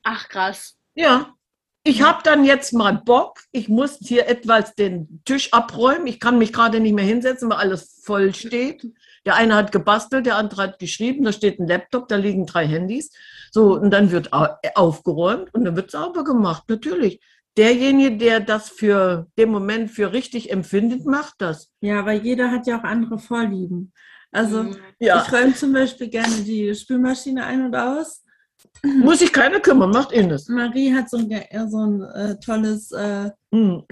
[0.05, 0.77] Ach krass.
[0.95, 1.35] Ja,
[1.83, 3.41] ich habe dann jetzt mal Bock.
[3.51, 6.07] Ich muss hier etwas den Tisch abräumen.
[6.07, 8.87] Ich kann mich gerade nicht mehr hinsetzen, weil alles voll steht.
[9.27, 11.25] Der eine hat gebastelt, der andere hat geschrieben.
[11.25, 13.11] Da steht ein Laptop, da liegen drei Handys.
[13.51, 16.65] So, und dann wird au- aufgeräumt und dann wird sauber gemacht.
[16.69, 17.21] Natürlich.
[17.59, 21.71] Derjenige, der das für den Moment für richtig empfindet, macht das.
[21.81, 23.93] Ja, aber jeder hat ja auch andere Vorlieben.
[24.31, 24.77] Also Mhm.
[25.01, 28.23] Ja, ich räume zum Beispiel gerne die Spülmaschine ein und aus.
[28.83, 30.49] muss sich keiner kümmern, macht Ines.
[30.49, 33.85] Marie hat so ein, so ein äh, tolles, äh, Hm.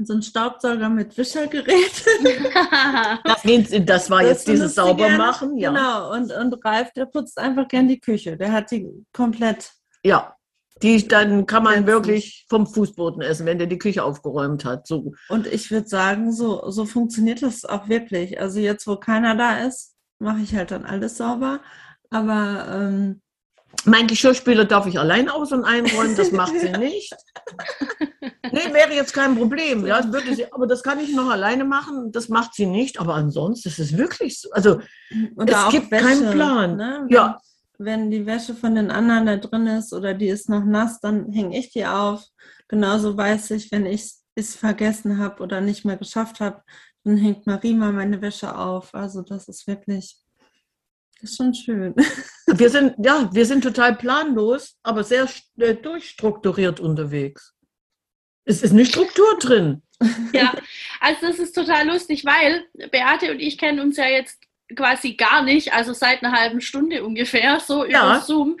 [0.00, 2.04] So ein Staubsauger mit Wischergerät.
[3.24, 5.16] Das, das war jetzt dieses sie gerne.
[5.16, 5.70] Saubermachen, ja.
[5.70, 8.36] Genau, und, und Ralf, der putzt einfach gern die Küche.
[8.36, 9.72] Der hat die komplett.
[10.04, 10.36] Ja.
[10.82, 14.86] Die, dann kann man wirklich vom Fußboden essen, wenn der die Küche aufgeräumt hat.
[14.86, 15.12] So.
[15.28, 18.40] Und ich würde sagen, so, so funktioniert das auch wirklich.
[18.40, 21.60] Also jetzt, wo keiner da ist, mache ich halt dann alles sauber.
[22.10, 23.22] Aber ähm,
[23.84, 27.14] Mein Geschirrspüler darf ich allein aus- und einräumen, das macht sie nicht.
[28.50, 29.86] Nee, wäre jetzt kein Problem.
[29.86, 32.12] Ja, das würde sie, aber das kann ich noch alleine machen.
[32.12, 33.00] Das macht sie nicht.
[33.00, 34.50] Aber ansonsten ist es wirklich so.
[34.50, 34.80] Also
[35.36, 36.76] Und es gibt keinen Plan.
[36.76, 37.00] Ne?
[37.04, 37.38] Wenn, Ja.
[37.78, 41.32] Wenn die Wäsche von den anderen da drin ist oder die ist noch nass, dann
[41.32, 42.24] hänge ich die auf.
[42.68, 46.62] Genauso weiß ich, wenn ich es vergessen habe oder nicht mehr geschafft habe,
[47.04, 48.94] dann hängt Marima meine Wäsche auf.
[48.94, 50.18] Also das ist wirklich,
[51.22, 51.94] das ist schon schön.
[52.46, 57.54] Wir sind, ja, wir sind total planlos, aber sehr äh, durchstrukturiert unterwegs.
[58.44, 59.82] Es ist eine Struktur drin.
[60.32, 60.52] Ja,
[61.00, 64.42] also das ist total lustig, weil Beate und ich kennen uns ja jetzt
[64.74, 68.20] quasi gar nicht, also seit einer halben Stunde ungefähr, so über Ja.
[68.20, 68.58] Zoom.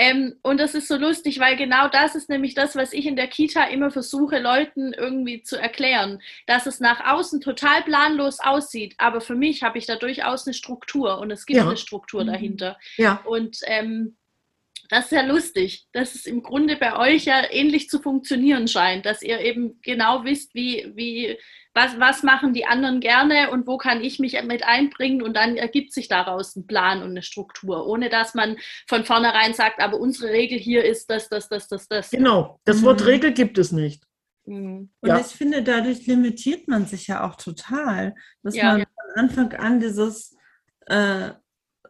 [0.00, 3.16] Ähm, und das ist so lustig, weil genau das ist nämlich das, was ich in
[3.16, 8.94] der Kita immer versuche, Leuten irgendwie zu erklären, dass es nach außen total planlos aussieht,
[8.98, 11.66] aber für mich habe ich da durchaus eine Struktur und es gibt Ja.
[11.66, 12.28] eine Struktur Mhm.
[12.28, 12.78] dahinter.
[12.96, 14.16] Ja, Und ähm,
[14.88, 19.04] das ist ja lustig, dass es im Grunde bei euch ja ähnlich zu funktionieren scheint,
[19.06, 21.36] dass ihr eben genau wisst, wie, wie,
[21.74, 25.56] was, was machen die anderen gerne und wo kann ich mich mit einbringen und dann
[25.56, 29.98] ergibt sich daraus ein Plan und eine Struktur, ohne dass man von vornherein sagt, aber
[29.98, 32.10] unsere Regel hier ist das, das, das, das, das.
[32.10, 32.58] genau.
[32.64, 32.84] Das Mhm.
[32.86, 34.04] Wort Regel gibt es nicht.
[34.46, 34.90] Mhm.
[35.00, 35.20] Und Ja.
[35.20, 38.72] ich finde, dadurch limitiert man sich ja auch total, dass Ja.
[38.72, 40.34] man von Anfang an dieses
[40.86, 41.32] äh,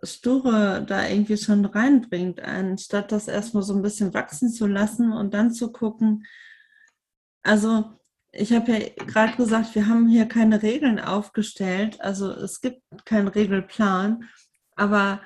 [0.02, 5.34] Sture da irgendwie schon reinbringt, anstatt das erstmal so ein bisschen wachsen zu lassen und
[5.34, 6.24] dann zu gucken.
[7.42, 7.92] Also,
[8.32, 13.28] ich habe ja gerade gesagt, wir haben hier keine Regeln aufgestellt, also es gibt keinen
[13.28, 14.28] Regelplan,
[14.76, 15.20] aber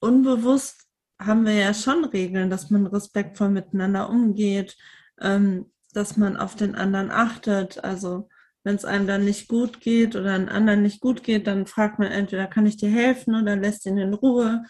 [0.00, 0.88] unbewusst
[1.20, 4.76] haben wir ja schon Regeln, dass man respektvoll miteinander umgeht,
[5.20, 7.82] ähm, dass man auf den anderen achtet.
[7.82, 8.28] Also
[8.68, 11.98] wenn es einem dann nicht gut geht oder einem anderen nicht gut geht, dann fragt
[11.98, 14.62] man entweder, kann ich dir helfen oder lässt ihn in Ruhe.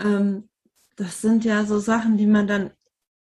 [0.00, 0.48] Ähm,
[0.96, 2.72] das sind ja so Sachen, die man dann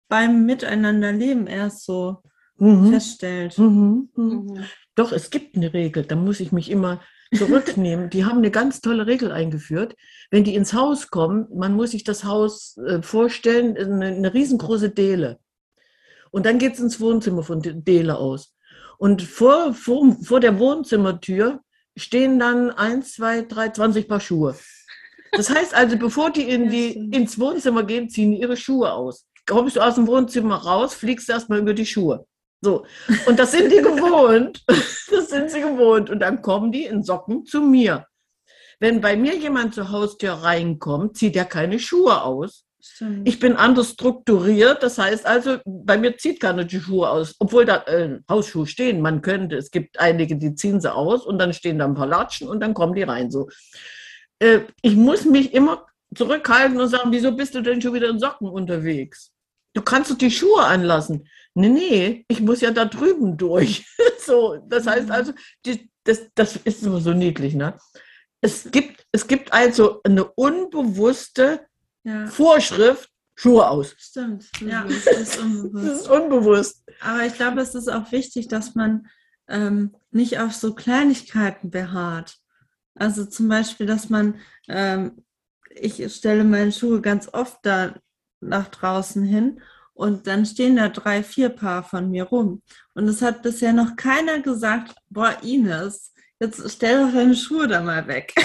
[0.09, 2.21] beim Miteinanderleben erst so
[2.57, 2.91] Mhm.
[2.91, 3.57] feststellt.
[3.59, 4.09] Mhm.
[4.17, 4.25] Mhm.
[4.25, 4.65] Mhm.
[4.97, 7.01] Doch, es gibt eine Regel, da muss ich mich immer
[7.33, 8.11] zurücknehmen.
[8.11, 9.95] Die haben eine ganz tolle Regel eingeführt.
[10.33, 14.91] Wenn die ins Haus kommen, man muss sich das Haus äh, vorstellen, eine, eine riesengroße
[14.91, 15.38] Dele.
[16.33, 18.53] Und dann geht es ins Wohnzimmer von Dele aus.
[19.03, 21.61] Und vor, vor, vor der Wohnzimmertür
[21.97, 24.55] stehen dann eins, zwei, drei, 20 Paar Schuhe.
[25.33, 29.27] Das heißt also, bevor die, in die ins Wohnzimmer gehen, ziehen die ihre Schuhe aus.
[29.45, 32.29] Kommst du aus dem Wohnzimmer raus, fliegst erstmal über die Schuhe.
[32.61, 32.87] So.
[33.27, 34.62] Und das sind die gewohnt.
[35.11, 36.09] Das sind sie gewohnt.
[36.09, 38.07] Und dann kommen die in Socken zu mir.
[38.79, 42.65] Wenn bei mir jemand zur Haustür reinkommt, zieht er keine Schuhe aus.
[42.85, 43.29] Stimmt.
[43.29, 44.83] Ich bin anders strukturiert.
[44.83, 47.37] Das heißt also, bei mir zieht keiner die Schuhe aus.
[47.38, 49.01] Obwohl da äh, Hausschuhe stehen.
[49.01, 52.09] Man könnte, es gibt einige, die ziehen sie aus und dann stehen da ein paar
[52.09, 53.31] Latschen und dann kommen die rein.
[53.31, 53.49] So.
[54.40, 58.18] Äh, ich muss mich immer zurückhalten und sagen, wieso bist du denn schon wieder in
[58.18, 59.31] Socken unterwegs?
[59.75, 61.29] Du kannst doch die Schuhe anlassen.
[61.55, 63.87] Nee, nee, ich muss ja da drüben durch.
[64.18, 65.12] so, das heißt Mhm.
[65.12, 65.33] also,
[65.64, 67.79] die, das, das ist immer so niedlich, ne?
[68.40, 71.64] Es gibt, es gibt also eine unbewusste
[72.05, 73.95] ja, Vorschrift, Schuhe aus.
[73.99, 74.49] stimmt.
[74.61, 75.87] Ja, das ist Das unbewusst.
[76.03, 76.85] ist unbewusst.
[77.01, 79.07] Aber ich glaube, es ist auch wichtig, dass man
[79.49, 82.37] ähm, nicht auf so Kleinigkeiten beharrt.
[82.95, 84.37] Also zum Beispiel, dass man,
[84.69, 85.25] ähm,
[85.71, 87.95] ich stelle meine Schuhe ganz oft da
[88.41, 89.61] nach draußen hin
[89.95, 92.62] und dann stehen da drei, vier Paar von mir rum.
[92.95, 96.12] Und es hat bisher noch keiner gesagt, boah, Ines,
[96.42, 98.35] jetzt stell doch deine Schuhe da mal weg.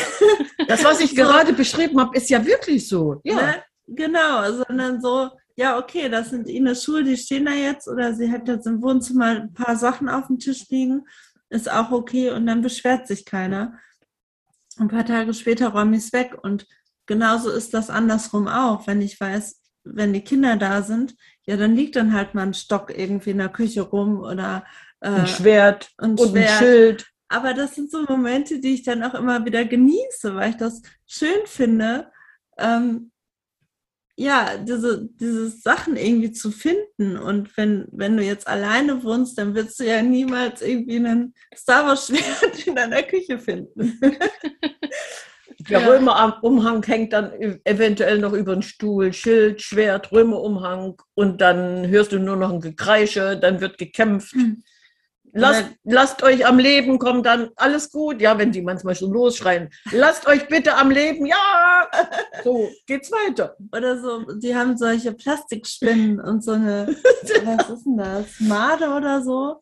[0.67, 1.15] Das, was ich So.
[1.17, 3.21] gerade beschrieben habe, ist ja wirklich so.
[3.23, 3.35] Ja.
[3.35, 3.63] Ne?
[3.87, 8.29] Genau, sondern so, ja, okay, das sind Ines Schuhe, die stehen da jetzt oder sie
[8.29, 11.05] hat jetzt im Wohnzimmer ein paar Sachen auf dem Tisch liegen,
[11.49, 13.79] ist auch okay und dann beschwert sich keiner.
[14.77, 16.65] Ein paar Tage später räume ich es weg und
[17.05, 21.75] genauso ist das andersrum auch, wenn ich weiß, wenn die Kinder da sind, ja, dann
[21.77, 24.65] liegt dann halt mal ein Stock irgendwie in der Küche rum oder
[24.99, 26.59] äh, Ein Schwert ein und ein Schwert.
[26.59, 27.05] Schild.
[27.29, 30.81] Aber das sind so Momente, die ich dann auch immer wieder genieße, weil ich das
[31.05, 32.11] schön finde,
[32.57, 33.11] ähm,
[34.19, 37.17] ja, diese, diese Sachen irgendwie zu finden.
[37.17, 41.85] Und wenn, wenn du jetzt alleine wohnst, dann wirst du ja niemals irgendwie einen Star
[41.85, 43.99] Wars Schwert in deiner Küche finden.
[45.69, 45.87] Der Ja.
[45.87, 47.31] Römerumhang hängt dann
[47.63, 52.61] eventuell noch über den Stuhl, Schild, Schwert, Römerumhang und dann hörst du nur noch ein
[52.61, 54.33] Gekreische, dann wird gekämpft.
[54.33, 54.63] Hm.
[55.37, 58.21] Lasst, Oder- lasst euch am Leben, kommt dann alles gut.
[58.21, 61.87] Ja, wenn die manchmal schon losschreien, lasst euch bitte am Leben, ja.
[62.43, 63.55] So geht's weiter.
[63.71, 66.87] Oder so, die haben solche Plastikspinnen und so eine,
[67.43, 69.61] was ist denn das, Made oder so.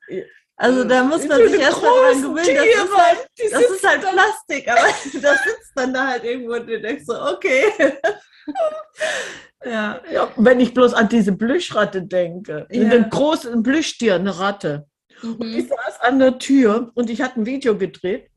[0.58, 2.38] Also da muss man sich erst mal dran gewöhnen.
[2.38, 4.82] Das ist halt, das ist halt Plastik, aber
[5.22, 7.66] das sitzt dann da halt irgendwo und du denkst so, okay.
[9.66, 10.00] ja.
[10.10, 10.32] ja.
[10.38, 12.90] Wenn ich bloß an diese Plüschratte denke, ja.
[12.90, 14.88] ein großes Plüschtier, eine Ratte.
[15.22, 15.36] Mhm.
[15.36, 18.30] Und ich saß an der Tür und ich hatte ein Video gedreht.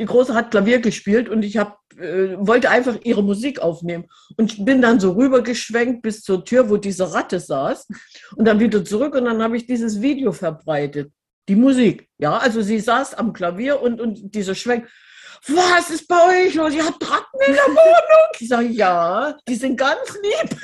[0.00, 4.06] Die Große hat Klavier gespielt und ich hab, äh, wollte einfach ihre Musik aufnehmen.
[4.36, 7.88] Und bin dann so rübergeschwenkt bis zur Tür, wo diese Ratte saß.
[8.36, 11.10] Und dann wieder zurück und dann habe ich dieses Video verbreitet.
[11.48, 12.08] Die Musik.
[12.18, 14.88] Ja, also sie saß am Klavier und, und dieser Schwenk
[15.46, 16.74] was ist bei euch los?
[16.74, 18.28] Ihr habt Ratten in der Wohnung?
[18.40, 20.60] Ich sage, ja, die sind ganz lieb.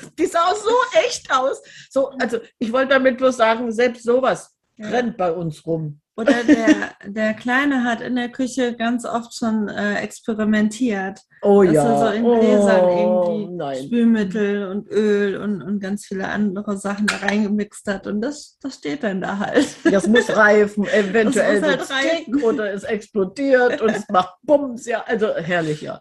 [0.18, 0.74] Die sah so
[1.06, 1.62] echt aus.
[1.90, 4.88] So, also ich wollte damit bloß sagen, selbst sowas ja.
[4.88, 6.00] rennt bei uns rum.
[6.14, 11.20] Oder der, der Kleine hat in der Küche ganz oft schon äh, experimentiert.
[11.40, 11.84] Oh dass ja.
[11.84, 13.84] Er so in Gläsern oh, irgendwie nein.
[13.84, 18.06] Spülmittel und Öl und, und ganz viele andere Sachen da reingemixt hat.
[18.06, 19.66] Und das, das steht dann da halt.
[19.84, 22.42] Das muss reifen, eventuell muss halt reifen.
[22.42, 24.86] oder es explodiert und es macht Bums.
[24.86, 26.00] Ja, also herrlich, ja.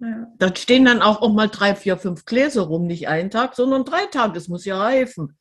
[0.00, 0.32] Ja.
[0.38, 3.84] Da stehen dann auch, auch mal drei, vier, fünf Gläser rum, nicht einen Tag, sondern
[3.84, 4.38] drei Tage.
[4.38, 5.36] Es muss ja reifen.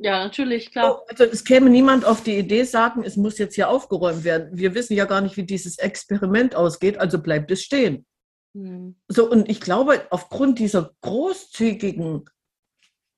[0.00, 1.02] Ja, natürlich, klar.
[1.08, 4.50] Also es käme niemand auf die Idee, sagen, es muss jetzt hier aufgeräumt werden.
[4.52, 8.06] Wir wissen ja gar nicht, wie dieses Experiment ausgeht, also bleibt es stehen.
[8.54, 8.94] Hm.
[9.08, 12.24] So, und ich glaube, aufgrund dieser großzügigen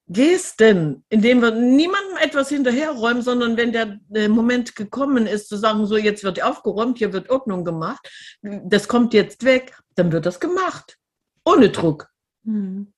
[0.08, 5.96] Gesten, indem wir niemandem etwas hinterherräumen, sondern wenn der Moment gekommen ist, zu sagen, so
[5.96, 8.10] jetzt wird aufgeräumt, hier wird Ordnung gemacht,
[8.42, 10.98] das kommt jetzt weg, dann wird das gemacht.
[11.44, 12.08] Ohne Druck.
[12.44, 12.92] Hm.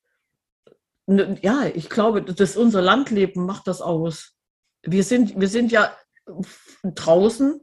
[1.06, 4.36] Ja, ich glaube, dass unser Landleben macht das aus.
[4.82, 5.94] Wir sind, wir sind ja
[6.84, 7.60] draußen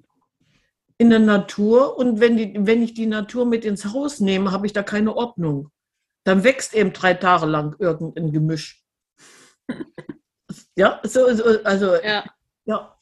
[0.98, 4.66] in der Natur und wenn, die, wenn ich die Natur mit ins Haus nehme, habe
[4.66, 5.72] ich da keine Ordnung.
[6.26, 8.84] Dann wächst eben drei Tage lang irgendein Gemisch.
[10.76, 12.26] ja, so, so, also ja.
[12.66, 12.96] ja.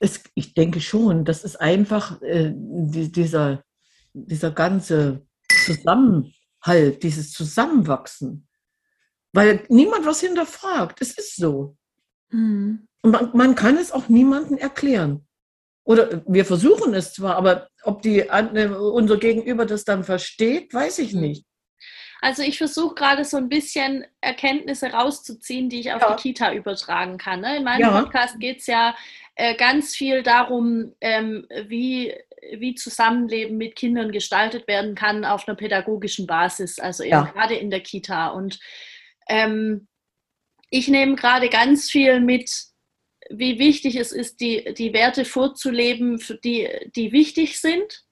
[0.00, 3.62] Es, ich denke schon, das ist einfach äh, die, dieser,
[4.12, 5.27] dieser ganze
[5.76, 8.48] Zusammenhalt, dieses Zusammenwachsen.
[9.32, 11.00] Weil niemand was hinterfragt.
[11.00, 11.76] Es ist so.
[12.30, 12.88] Mhm.
[13.02, 15.26] Und man, man, kann es auch niemandem erklären.
[15.84, 20.98] Oder wir versuchen es zwar, aber ob die, äh, unser Gegenüber das dann versteht, weiß
[20.98, 21.20] ich hm.
[21.20, 21.46] nicht.
[22.20, 26.14] Also ich versuche gerade so ein bisschen Erkenntnisse rauszuziehen, die ich auf ja.
[26.14, 27.40] die Kita übertragen kann.
[27.40, 27.58] Ne?
[27.58, 28.00] In meinem ja.
[28.02, 28.94] Podcast geht es ja
[29.36, 32.12] äh, ganz viel darum, ähm, wie,
[32.56, 37.22] wie Zusammenleben mit Kindern gestaltet werden kann auf einer pädagogischen Basis, also eben ja.
[37.22, 38.28] gerade in der Kita.
[38.28, 38.58] Und
[39.28, 39.88] ähm,
[40.70, 42.50] ich nehme gerade ganz viel mit,
[43.30, 48.04] wie wichtig es ist, die, die Werte vorzuleben, die, die wichtig sind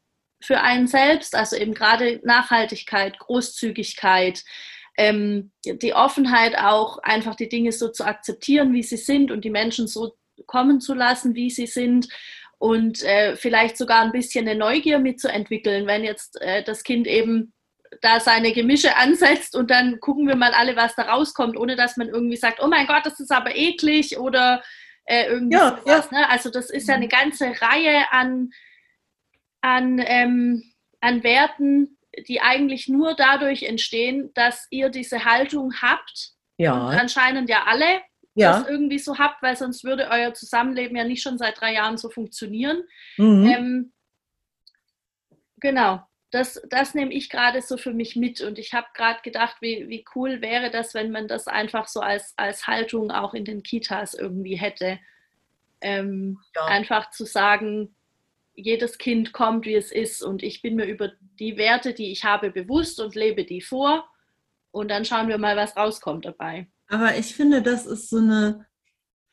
[0.43, 4.45] für einen selbst, also eben gerade Nachhaltigkeit, Großzügigkeit,
[4.99, 9.51] ähm, die Offenheit auch, einfach die Dinge so zu akzeptieren, wie sie sind und die
[9.51, 10.17] Menschen so
[10.47, 12.09] kommen zu lassen, wie sie sind
[12.59, 17.53] und äh, vielleicht sogar ein bisschen eine Neugier mitzuentwickeln, wenn jetzt äh, das Kind eben
[18.01, 21.97] da seine Gemische ansetzt und dann gucken wir mal alle, was da rauskommt, ohne dass
[21.97, 24.63] man irgendwie sagt, oh mein Gott, das ist aber eklig oder
[25.05, 26.09] äh, irgendwie ja, sowas.
[26.11, 26.19] Ja.
[26.19, 26.31] Ne?
[26.31, 28.51] Also das ist ja eine ganze Reihe an,
[29.61, 30.63] an, ähm,
[31.01, 31.99] an Werten,
[32.29, 36.31] die eigentlich nur dadurch entstehen, dass ihr diese Haltung habt.
[36.57, 36.89] Ja.
[36.89, 38.01] Und anscheinend ja alle
[38.37, 38.61] ja.
[38.61, 41.99] das irgendwie so habt, weil sonst würde euer Zusammenleben ja nicht schon seit drei Jahren
[41.99, 42.83] so funktionieren.
[43.17, 43.47] Mhm.
[43.47, 43.93] Ähm,
[45.57, 46.07] genau
[46.37, 48.41] das, das nehme ich gerade so für mich mit.
[48.41, 52.01] Und ich habe gerade gedacht, wie, wie cool wäre das, wenn man das einfach so
[52.01, 54.99] als, als Haltung auch in den Kitas irgendwie hätte.
[55.81, 56.67] Ähm, ja.
[56.67, 57.95] Einfach zu sagen,
[58.55, 60.23] jedes Kind kommt, wie es ist.
[60.23, 64.09] Und ich bin mir über die Werte, die ich habe, bewusst und lebe die vor.
[64.73, 66.67] Und dann schauen wir mal, was rauskommt dabei.
[66.89, 68.67] Aber ich finde, das ist so eine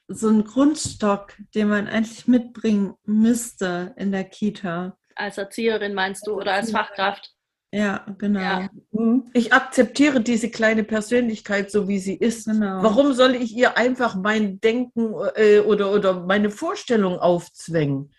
[0.09, 6.33] so ein Grundstock, den man eigentlich mitbringen müsste in der Kita als Erzieherin meinst du
[6.33, 7.31] oder als Fachkraft?
[7.71, 8.39] Ja, genau.
[8.39, 8.69] Ja.
[8.91, 9.31] Mhm.
[9.33, 12.45] Ich akzeptiere diese kleine Persönlichkeit so, wie sie ist.
[12.45, 12.83] Genau.
[12.83, 18.13] Warum soll ich ihr einfach mein Denken äh, oder, oder meine Vorstellung aufzwängen?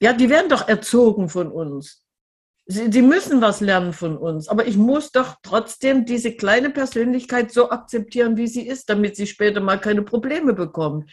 [0.00, 2.04] Ja, die werden doch erzogen von uns.
[2.70, 4.48] Sie, sie müssen was lernen von uns.
[4.48, 9.26] Aber ich muss doch trotzdem diese kleine Persönlichkeit so akzeptieren, wie sie ist, damit sie
[9.26, 11.10] später mal keine Probleme bekommt.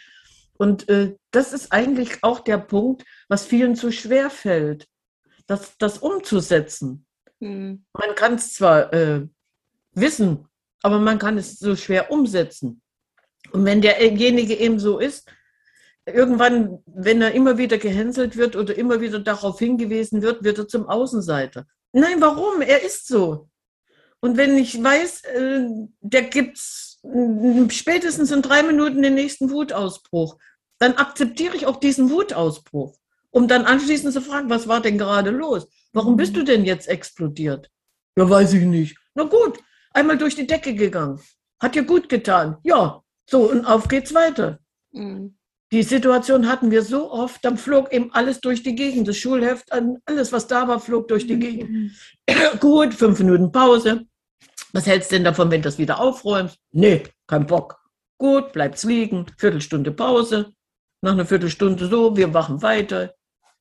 [0.57, 4.87] Und äh, das ist eigentlich auch der Punkt, was vielen zu schwer fällt
[5.47, 7.05] das, das umzusetzen.
[7.39, 7.85] Mhm.
[7.93, 9.27] Man kann es zwar äh,
[9.93, 10.47] wissen,
[10.81, 12.81] aber man kann es so schwer umsetzen.
[13.51, 15.31] Und wenn derjenige eben so ist,
[16.05, 20.67] irgendwann, wenn er immer wieder gehänselt wird oder immer wieder darauf hingewiesen wird, wird er
[20.67, 21.65] zum Außenseiter.
[21.93, 22.61] Nein, warum?
[22.61, 23.49] Er ist so.
[24.19, 25.67] Und wenn ich weiß, äh,
[26.01, 26.57] der gibt
[27.69, 30.37] spätestens in drei Minuten den nächsten Wutausbruch,
[30.79, 32.97] dann akzeptiere ich auch diesen Wutausbruch,
[33.31, 35.67] um dann anschließend zu fragen, was war denn gerade los?
[35.93, 37.69] Warum bist du denn jetzt explodiert?
[38.17, 38.97] Ja, weiß ich nicht.
[39.13, 39.59] Na gut,
[39.91, 41.21] einmal durch die Decke gegangen.
[41.59, 42.57] Hat dir gut getan.
[42.63, 44.59] Ja, so, und auf geht's weiter.
[44.91, 45.37] Mhm.
[45.75, 49.09] Die Situation hatten wir so oft, dann flog eben alles durch die Gegend.
[49.09, 49.73] Das Schulheft,
[50.05, 51.91] alles, was da war, flog durch die Gegend.
[52.61, 54.05] Gut, fünf Minuten Pause.
[54.71, 56.57] Was hältst du denn davon, wenn du das wieder aufräumst?
[56.71, 57.77] Nee, kein Bock.
[58.17, 59.25] Gut, bleibt's liegen.
[59.37, 60.53] Viertelstunde Pause.
[61.01, 63.13] Nach einer Viertelstunde so, wir wachen weiter.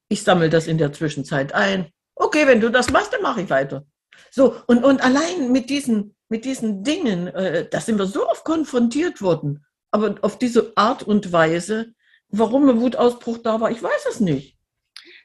[0.08, 1.88] Ich sammle das in der Zwischenzeit ein.
[2.14, 3.86] Okay, wenn du das machst, dann mache ich weiter.
[4.30, 8.44] So, und, und allein mit diesen, mit diesen Dingen, äh, da sind wir so oft
[8.44, 9.66] konfrontiert worden.
[9.90, 11.92] Aber auf diese Art und Weise,
[12.38, 14.56] warum ein Wutausbruch da war, ich weiß es nicht.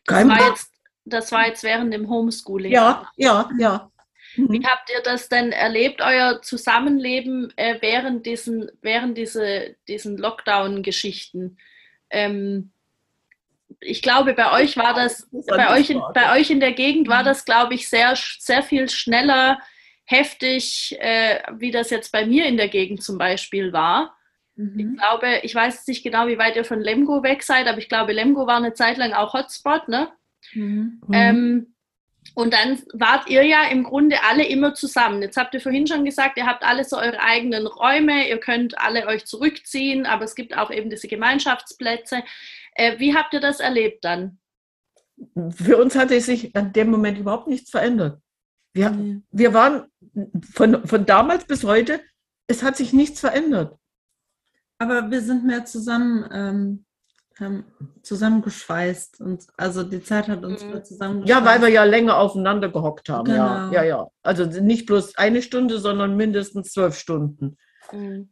[0.05, 0.71] Kein das, war jetzt,
[1.05, 2.71] das war jetzt während dem Homeschooling.
[2.71, 3.91] Ja, ja, ja.
[4.35, 11.57] Wie habt ihr das denn erlebt, euer Zusammenleben äh, während diesen, während diese, diesen Lockdown-Geschichten?
[12.09, 12.71] Ähm,
[13.79, 17.21] ich glaube, bei euch war das, bei euch, in, bei euch in der Gegend war
[17.21, 17.25] mhm.
[17.25, 19.59] das, glaube ich, sehr, sehr viel schneller
[20.05, 24.15] heftig, äh, wie das jetzt bei mir in der Gegend zum Beispiel war.
[24.59, 24.79] Mhm.
[24.79, 27.87] Ich glaube, ich weiß nicht genau, wie weit ihr von Lemgo weg seid, aber ich
[27.87, 30.09] glaube, Lemgo war eine Zeit lang auch Hotspot, ne?
[30.53, 30.99] Mhm.
[31.13, 31.75] Ähm,
[32.35, 35.21] und dann wart ihr ja im Grunde alle immer zusammen.
[35.21, 38.77] Jetzt habt ihr vorhin schon gesagt, ihr habt alle so eure eigenen Räume, ihr könnt
[38.77, 42.23] alle euch zurückziehen, aber es gibt auch eben diese Gemeinschaftsplätze.
[42.73, 44.39] Äh, wie habt ihr das erlebt dann?
[45.51, 48.21] Für uns hatte sich an dem Moment überhaupt nichts verändert.
[48.73, 49.23] Wir, mhm.
[49.31, 49.85] wir waren
[50.53, 52.01] von, von damals bis heute,
[52.47, 53.79] es hat sich nichts verändert.
[54.79, 56.85] Aber wir sind mehr zusammen ähm,
[57.39, 57.65] haben
[58.01, 60.83] zusammengeschweißt und also die Zeit hat uns mhm.
[60.83, 61.29] zusammengeschweißt.
[61.29, 63.25] Ja, weil wir ja länger aufeinander gehockt haben.
[63.25, 63.37] Genau.
[63.37, 64.07] Ja, ja, ja.
[64.21, 67.57] Also nicht bloß eine Stunde, sondern mindestens zwölf Stunden.
[67.91, 68.29] Mhm.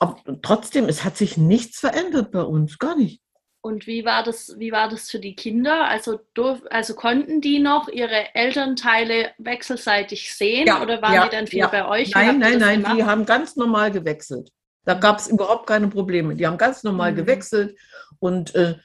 [0.00, 3.20] Aber trotzdem, es hat sich nichts verändert bei uns, gar nicht.
[3.60, 5.88] Und wie war das, wie war das für die Kinder?
[5.88, 11.36] Also, durf, also konnten die noch ihre Elternteile wechselseitig sehen ja, oder waren ja, die
[11.36, 11.66] dann viel ja.
[11.66, 12.12] bei euch?
[12.14, 12.96] Nein, nein, nein, gemacht?
[12.96, 14.52] die haben ganz normal gewechselt.
[14.84, 16.34] Da gab es überhaupt keine Probleme.
[16.34, 17.16] Die haben ganz normal mhm.
[17.16, 17.78] gewechselt
[18.20, 18.76] und äh,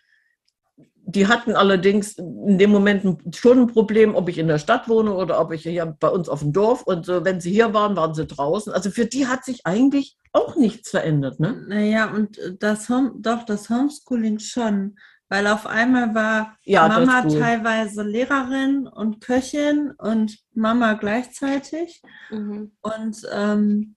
[1.05, 5.13] die hatten allerdings in dem Moment schon ein Problem, ob ich in der Stadt wohne
[5.13, 6.83] oder ob ich hier bei uns auf dem Dorf.
[6.83, 8.71] Und äh, wenn sie hier waren, waren sie draußen.
[8.71, 11.39] Also für die hat sich eigentlich auch nichts verändert.
[11.39, 11.65] Ne?
[11.67, 14.95] Naja, und das Home, doch, das Homeschooling schon.
[15.29, 17.39] Weil auf einmal war ja, Mama cool.
[17.39, 22.01] teilweise Lehrerin und Köchin und Mama gleichzeitig.
[22.29, 22.71] Mhm.
[22.81, 23.95] Und ähm,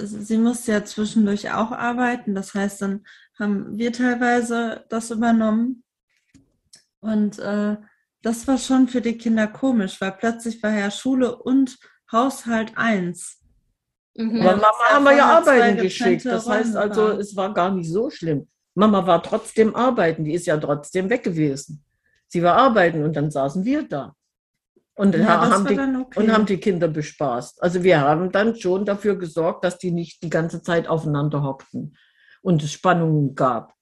[0.00, 2.34] sie musste ja zwischendurch auch arbeiten.
[2.34, 3.04] Das heißt, dann
[3.38, 5.84] haben wir teilweise das übernommen.
[7.00, 7.76] Und äh,
[8.22, 11.78] das war schon für die Kinder komisch, weil plötzlich war ja Schule und
[12.10, 13.40] Haushalt eins.
[14.16, 14.40] Mhm.
[14.42, 16.24] Aber Mama haben wir ja arbeiten geschickt.
[16.26, 18.46] Das heißt also, es war gar nicht so schlimm.
[18.74, 21.84] Mama war trotzdem arbeiten, die ist ja trotzdem weg gewesen.
[22.28, 24.14] Sie war arbeiten und dann saßen wir da.
[24.94, 26.20] Und, ja, haben die, okay.
[26.20, 27.62] und haben die Kinder bespaßt.
[27.62, 31.96] Also wir haben dann schon dafür gesorgt, dass die nicht die ganze Zeit aufeinander hockten
[32.42, 33.72] und es Spannungen gab.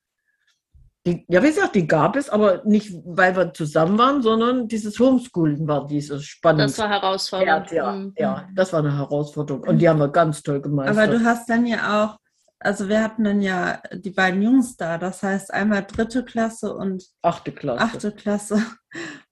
[1.07, 4.99] Die, ja, wie gesagt, die gab es, aber nicht, weil wir zusammen waren, sondern dieses
[4.99, 6.67] Homeschooling war dieses Spannende.
[6.67, 7.71] Das war herausfordernd.
[7.71, 8.13] Ja, mhm.
[8.17, 9.63] ja, das war eine Herausforderung.
[9.63, 10.99] Und die haben wir ganz toll gemeistert.
[10.99, 12.19] Aber du hast dann ja auch,
[12.59, 17.03] also wir hatten dann ja die beiden Jungs da, das heißt einmal dritte Klasse und
[17.23, 17.83] achte Klasse.
[17.83, 18.63] Achte Klasse.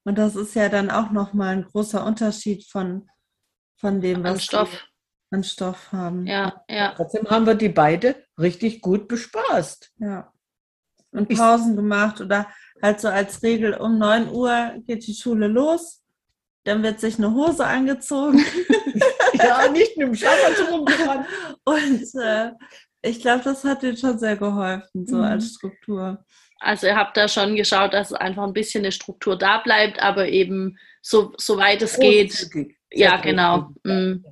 [0.08, 3.10] Und das ist ja dann auch nochmal ein großer Unterschied von,
[3.76, 4.30] von dem, was.
[4.30, 4.88] An Stoff
[5.30, 6.26] an Stoff haben.
[6.26, 6.94] Ja, ja.
[6.96, 9.92] Trotzdem haben wir die beide richtig gut bespaßt.
[9.98, 10.32] Ja.
[11.10, 12.48] Und Pausen ich, gemacht oder
[12.80, 16.02] halt so als Regel um 9 Uhr geht die Schule los.
[16.64, 18.42] Dann wird sich eine Hose angezogen.
[19.34, 21.26] ja, nicht mit dem Schlafanzug rumgefahren.
[21.64, 22.52] Und äh,
[23.02, 25.24] ich glaube, das hat dir schon sehr geholfen, so mhm.
[25.24, 26.24] als Struktur.
[26.60, 30.28] Also ihr habt da schon geschaut, dass einfach ein bisschen eine Struktur da bleibt, aber
[30.28, 32.50] eben so, so weit es geht.
[32.90, 33.70] Ja, genau.
[33.84, 34.24] Mhm.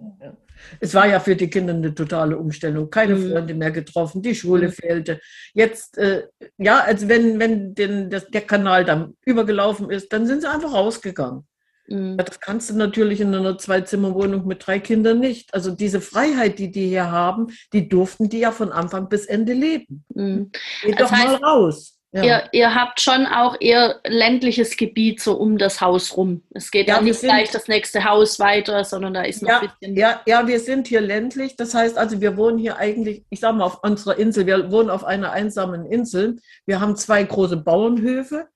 [0.81, 2.91] Es war ja für die Kinder eine totale Umstellung.
[2.91, 3.31] Keine mhm.
[3.31, 4.73] Freunde mehr getroffen, die Schule mhm.
[4.73, 5.21] fehlte.
[5.55, 6.25] Jetzt, äh,
[6.59, 10.73] ja, als wenn, wenn den, das, der Kanal dann übergelaufen ist, dann sind sie einfach
[10.73, 11.47] rausgegangen.
[11.89, 12.17] Mhm.
[12.17, 15.55] Das kannst du natürlich in einer Zwei-Zimmer-Wohnung mit drei Kindern nicht.
[15.55, 19.53] Also diese Freiheit, die die hier haben, die durften die ja von Anfang bis Ende
[19.53, 20.05] leben.
[20.15, 20.51] Mhm.
[20.83, 21.96] Geht das doch heißt, mal raus.
[22.17, 22.25] Ja.
[22.25, 26.43] Ihr, ihr, habt schon auch eher ländliches Gebiet so um das Haus rum.
[26.55, 29.61] Es geht ja, nicht sind, gleich das nächste Haus weiter, sondern da ist noch ja,
[29.61, 29.97] ein bisschen.
[29.97, 31.57] Ja, ja, wir sind hier ländlich.
[31.57, 34.47] Das heißt also, wir wohnen hier eigentlich, ich sage mal, auf unserer Insel.
[34.47, 36.37] Wir wohnen auf einer einsamen Insel.
[36.65, 38.49] Wir haben zwei große Bauernhöfe.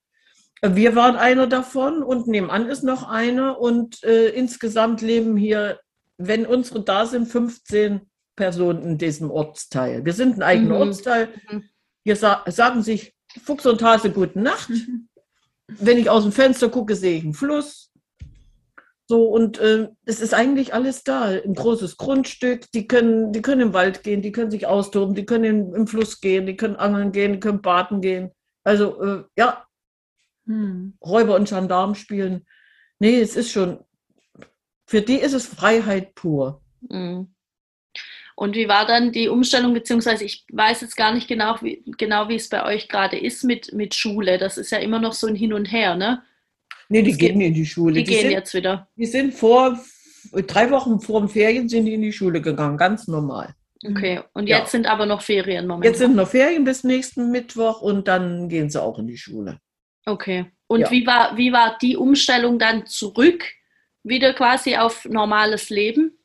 [0.63, 3.61] Wir waren einer davon und nebenan ist noch einer.
[3.61, 5.81] Und äh, insgesamt leben hier,
[6.17, 8.01] wenn unsere da sind, 15
[8.37, 10.07] Personen in diesem Ortsteil.
[10.07, 10.81] Wir sind ein eigener mhm.
[10.81, 11.29] Ortsteil.
[11.51, 11.65] Mhm.
[12.05, 14.71] Hier sa sagen sich Fuchs und Hase, gute Nacht.
[15.69, 17.93] Wenn ich aus dem Fenster gucke, sehe ich einen Fluss.
[19.07, 21.25] So, und äh, es ist eigentlich alles da.
[21.25, 25.27] Ein großes Grundstück, die können, die können im Wald gehen, die können sich austoben, die
[25.27, 28.31] können in, im Fluss gehen, die können angeln gehen, die können baden gehen.
[28.65, 29.65] Also, äh, ja,
[30.51, 30.95] Hm.
[31.05, 32.45] Räuber und Gendarm spielen.
[32.99, 33.85] Nee, es ist schon,
[34.87, 36.63] für die ist es Freiheit pur.
[36.81, 37.33] Mhm.
[38.41, 42.31] Und wie war dann die Umstellung, beziehungsweise ich weiß jetzt gar nicht genau, wie, genau,
[42.31, 44.39] wie es bei euch gerade ist mit, mit Schule.
[44.39, 46.23] Das ist ja immer noch so ein Hin und Her, ne?
[46.89, 47.93] Nee, die Es gehen geht- in die Schule.
[47.97, 48.89] Die, gehen sind, jetzt wieder.
[48.97, 49.79] Die sind vor,
[50.33, 53.55] drei Wochen vor den Ferien sind die in die Schule gegangen, ganz normal.
[53.87, 54.21] Okay.
[54.33, 54.61] Und Ja.
[54.61, 55.93] jetzt sind aber noch Ferien momentan.
[55.93, 59.59] Jetzt sind noch Ferien bis nächsten Mittwoch und dann gehen sie auch in die Schule.
[60.07, 60.47] Okay.
[60.67, 60.91] Und Ja.
[60.91, 63.45] wie war, wie war die Umstellung dann zurück,
[64.03, 66.17] wieder quasi auf normales Leben?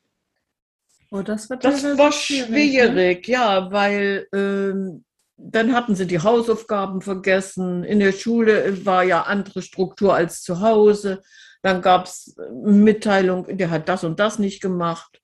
[1.10, 2.12] Oh, das war, Das teilweise war Ne?
[2.12, 5.04] schwierig, ja, weil ähm,
[5.36, 7.84] dann hatten sie die Hausaufgaben vergessen.
[7.84, 11.22] In der Schule war ja andere Struktur als zu Hause.
[11.62, 12.34] Dann gab es
[12.64, 15.20] Mitteilung, der hat das und das nicht gemacht.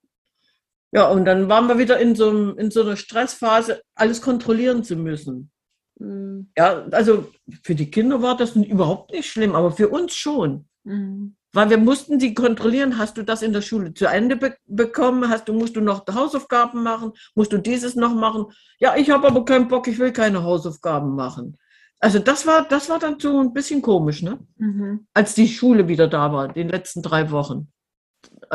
[0.95, 4.85] Ja, und dann waren wir wieder in so, einem- in so einer Stressphase, alles kontrollieren
[4.85, 5.51] zu müssen.
[5.99, 7.31] Hm, Ja, also
[7.63, 10.69] für die Kinder war das überhaupt nicht schlimm, aber für uns schon.
[10.85, 11.37] Mhm.
[11.55, 15.29] Weil wir mussten die kontrollieren, hast du das in der Schule zu Ende be bekommen,
[15.29, 18.47] hast du, musst du noch Hausaufgaben machen, musst du dieses noch machen.
[18.79, 21.59] Ja, ich habe aber keinen Bock, ich will keine Hausaufgaben machen.
[22.01, 24.39] Also das war, das war dann so ein bisschen komisch, ne?
[24.57, 25.07] Mhm.
[25.13, 27.71] Als die Schule wieder da war, die letzten drei Wochen.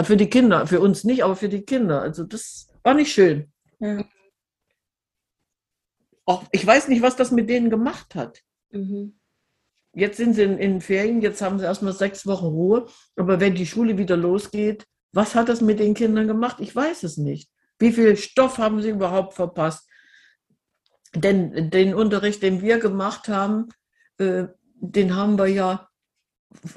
[0.02, 2.02] Für die Kinder, für uns nicht, aber für die Kinder.
[2.02, 3.52] Also das war nicht schön.
[3.80, 4.04] Ja.
[6.26, 8.42] Auch, ich weiß nicht, was das mit denen gemacht hat.
[8.72, 9.18] mhm.
[9.98, 12.86] Jetzt sind sie in, in Ferien, jetzt haben sie erstmal sechs Wochen Ruhe.
[13.16, 16.58] Aber wenn die Schule wieder losgeht, was hat das mit den Kindern gemacht?
[16.60, 17.50] Ich weiß es nicht.
[17.80, 19.90] Wie viel Stoff haben sie überhaupt verpasst?
[21.16, 23.70] Denn den Unterricht, den wir gemacht haben,
[24.20, 24.44] äh,
[24.76, 25.90] den haben wir ja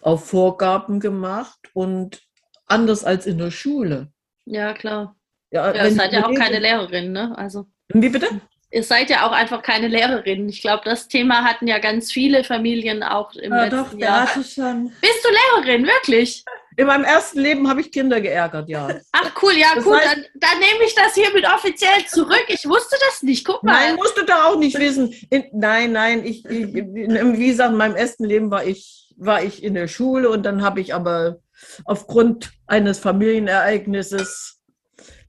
[0.00, 2.22] auf Vorgaben gemacht und
[2.64, 4.10] anders als in der Schule.
[4.46, 5.14] Ja, klar.
[5.50, 7.36] Ja, Ja, seid ja auch keine Lehrerin, ne?
[7.36, 7.66] Also.
[7.88, 8.40] Wie bitte?
[8.72, 10.48] Ihr seid ja auch einfach keine Lehrerin.
[10.48, 14.26] Ich glaube, das Thema hatten ja ganz viele Familien auch im Ja, letzten doch, Jahr.
[14.26, 14.92] Beate schon.
[15.00, 15.28] Bist du
[15.62, 16.44] Lehrerin, wirklich?
[16.76, 18.88] In meinem ersten Leben habe ich Kinder geärgert, ja.
[19.12, 22.44] Ach cool, ja Das gut, heißt- dann, dann nehme ich das hiermit offiziell zurück.
[22.46, 23.44] Ich wusste das nicht.
[23.44, 23.72] Guck mal.
[23.72, 25.12] Nein, musst du da auch nicht wissen.
[25.30, 29.64] In, nein, nein, ich, ich, wie gesagt, in meinem ersten Leben war ich, war ich
[29.64, 31.40] in der Schule und dann habe ich aber
[31.84, 34.60] aufgrund eines Familienereignisses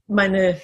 [0.06, 0.60] meine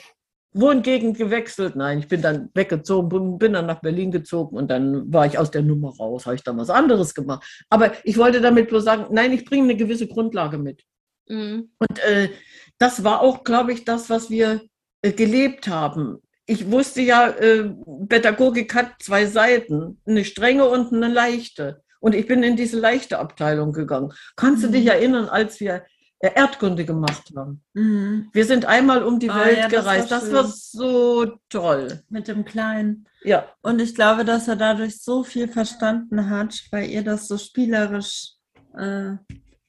[0.55, 1.76] Wohngegend gewechselt.
[1.76, 5.51] Nein, ich bin dann weggezogen, bin- dann nach Berlin gezogen und dann war ich aus
[5.51, 7.46] der Nummer raus, habe ich dann was anderes gemacht.
[7.68, 10.82] Aber ich wollte damit bloß sagen, nein, ich bringe eine gewisse Grundlage mit.
[11.28, 11.70] Mhm.
[11.78, 12.30] Und äh,
[12.78, 14.62] das war auch, glaube ich, das, was wir
[15.03, 16.18] äh, gelebt haben.
[16.46, 17.70] Ich wusste ja, äh,
[18.09, 21.82] Pädagogik hat zwei Seiten, eine strenge und eine leichte.
[22.01, 24.12] Und ich bin in diese leichte Abteilung gegangen.
[24.36, 24.72] Kannst du Mhm.
[24.72, 25.84] dich erinnern, als wir
[26.20, 27.62] Erdkunde gemacht haben?
[27.74, 28.28] Mhm.
[28.32, 30.10] Wir sind einmal um die Ah, Welt ja, das war gereist.
[30.10, 32.02] Das war so toll.
[32.08, 33.06] Mit dem Kleinen.
[33.22, 37.38] Ja, Und ich glaube, dass er dadurch so viel verstanden hat, weil ihr das so
[37.38, 38.32] spielerisch.
[38.76, 39.12] Äh,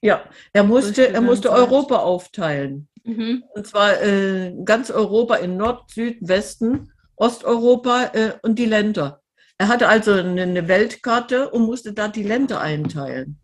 [0.01, 0.23] ja.
[0.53, 1.57] Er musste, er musste seid.
[1.57, 2.87] Europa aufteilen.
[3.03, 3.43] Mhm.
[3.53, 9.21] Und zwar äh, ganz Europa in Nord, Süd, Westen, Osteuropa äh, und die Länder.
[9.57, 13.39] Er hatte also eine, eine Weltkarte und musste da die Länder einteilen.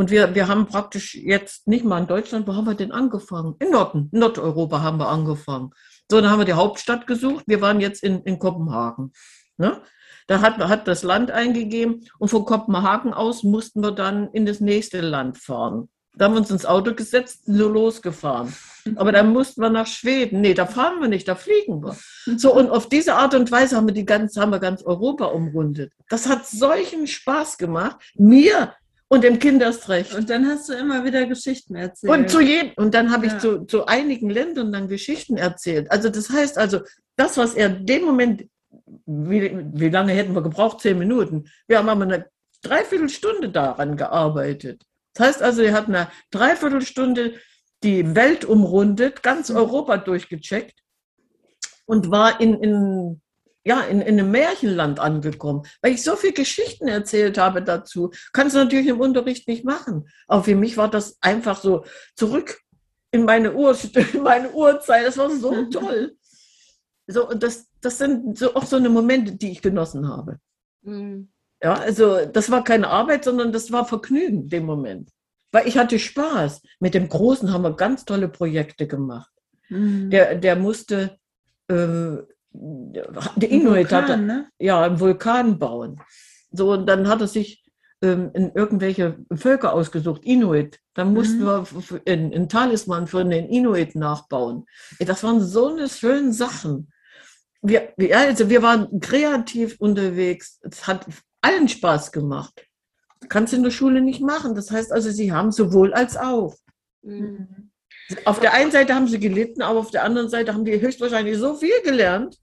[0.00, 3.56] Und wir, wir haben praktisch jetzt nicht mal in Deutschland, wo haben wir denn angefangen?
[3.58, 5.72] In Norden, Nordeuropa haben wir angefangen.
[6.10, 7.44] So, dann haben wir die Hauptstadt gesucht.
[7.46, 9.12] Wir waren jetzt in, in Kopenhagen.
[9.58, 9.82] Ne?
[10.26, 14.60] Da hat, hat das Land eingegeben und von Kopenhagen aus mussten wir dann in das
[14.60, 15.90] nächste Land fahren.
[16.14, 18.54] Da haben wir uns ins Auto gesetzt, so losgefahren.
[18.96, 20.40] Aber dann mussten wir nach Schweden.
[20.40, 21.94] Nee, da fahren wir nicht, da fliegen wir.
[22.38, 25.26] So, und auf diese Art und Weise haben wir die ganz, haben wir ganz Europa
[25.26, 25.92] umrundet.
[26.08, 27.98] Das hat solchen Spaß gemacht.
[28.14, 28.72] Mir
[29.12, 30.14] und dem Kind erst recht.
[30.14, 32.12] und dann hast du immer wieder Geschichten erzählt.
[32.12, 33.38] Und zu jedem, und dann habe ich Ja.
[33.40, 35.90] zu, zu einigen Ländern dann Geschichten erzählt.
[35.90, 36.80] Also das heißt also,
[37.16, 38.44] das, was er in dem Moment,
[39.06, 40.80] wie, wie lange hätten wir gebraucht?
[40.80, 41.50] Zehn Minuten.
[41.66, 42.26] Wir haben aber eine
[42.62, 44.82] Dreiviertelstunde daran gearbeitet.
[45.14, 47.34] Das heißt also, er hat eine Dreiviertelstunde
[47.82, 49.56] die Welt umrundet, ganz Mhm.
[49.56, 50.78] Europa durchgecheckt
[51.86, 53.20] und war in, in,
[53.64, 55.62] ja, in, in einem Märchenland angekommen.
[55.82, 60.08] Weil ich so viele Geschichten erzählt habe dazu, kannst du natürlich im Unterricht nicht machen.
[60.26, 61.84] Aber für mich war das einfach so
[62.14, 62.60] zurück
[63.10, 63.76] in meine, Ur,
[64.12, 65.06] in meine Urzeit.
[65.06, 66.16] Das war so toll.
[67.06, 70.38] So, und das, das sind so, auch so eine Momente, die ich genossen habe.
[70.82, 71.30] Mhm.
[71.62, 75.10] Ja, also das war keine Arbeit, sondern das war Vergnügen dem Moment.
[75.52, 76.62] Weil ich hatte Spaß.
[76.78, 79.30] Mit dem Großen haben wir ganz tolle Projekte gemacht.
[79.68, 80.08] Mhm.
[80.10, 81.18] Der, der musste,
[81.68, 82.16] äh,
[82.52, 84.48] der Inuit Vulkan, hatte, ne?
[84.58, 86.00] ja, einen Vulkan bauen.
[86.52, 87.64] So, und dann hat er sich
[88.02, 90.80] ähm, in irgendwelche Völker ausgesucht, Inuit.
[90.94, 91.44] Dann mussten mhm.
[91.44, 94.66] wir einen Talisman für den Inuit nachbauen.
[94.98, 96.92] Das waren so eine schöne Sachen.
[97.62, 100.58] Wir, wir, also wir waren kreativ unterwegs.
[100.62, 101.06] Es hat
[101.42, 102.66] allen Spaß gemacht.
[103.28, 104.54] kannst du in der Schule nicht machen.
[104.54, 106.56] Das heißt also, sie haben sowohl als auch.
[107.02, 107.69] Mhm.
[108.24, 111.38] Auf der einen Seite haben sie gelitten, aber auf der anderen Seite haben die höchstwahrscheinlich
[111.38, 112.38] so viel gelernt.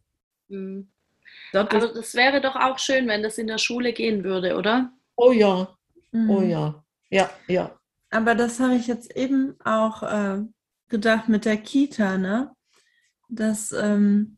[0.47, 0.89] Mhm.
[1.53, 4.91] Also das wäre doch auch schön, wenn das in der Schule gehen würde, oder?
[5.15, 5.75] Oh ja,
[6.11, 6.29] mhm.
[6.29, 7.77] oh ja, ja, ja.
[8.09, 10.41] Aber das habe ich jetzt eben auch äh,
[10.89, 12.51] gedacht mit der Kita, ne?
[13.29, 14.37] Dass, ähm,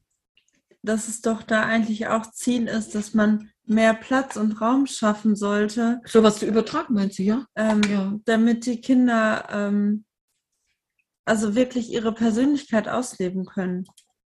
[0.82, 5.36] dass es doch da eigentlich auch Ziel ist, dass man mehr Platz und Raum schaffen
[5.36, 6.02] sollte.
[6.06, 7.46] So was zu übertragen, meinst du, ja?
[7.56, 8.14] Ähm, ja.
[8.26, 10.06] Damit die Kinder ähm,
[11.30, 13.86] also wirklich ihre Persönlichkeit ausleben können.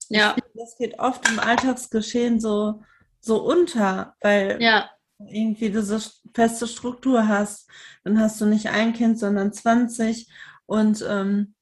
[0.10, 0.34] Ja.
[0.34, 2.84] Finde, das geht oft im Alltagsgeschehen so,
[3.20, 4.90] so unter, weil ja.
[5.18, 6.00] irgendwie diese
[6.34, 7.70] feste Struktur hast.
[8.04, 10.30] Dann hast du nicht ein Kind, sondern 20.
[10.66, 11.56] Und ähm,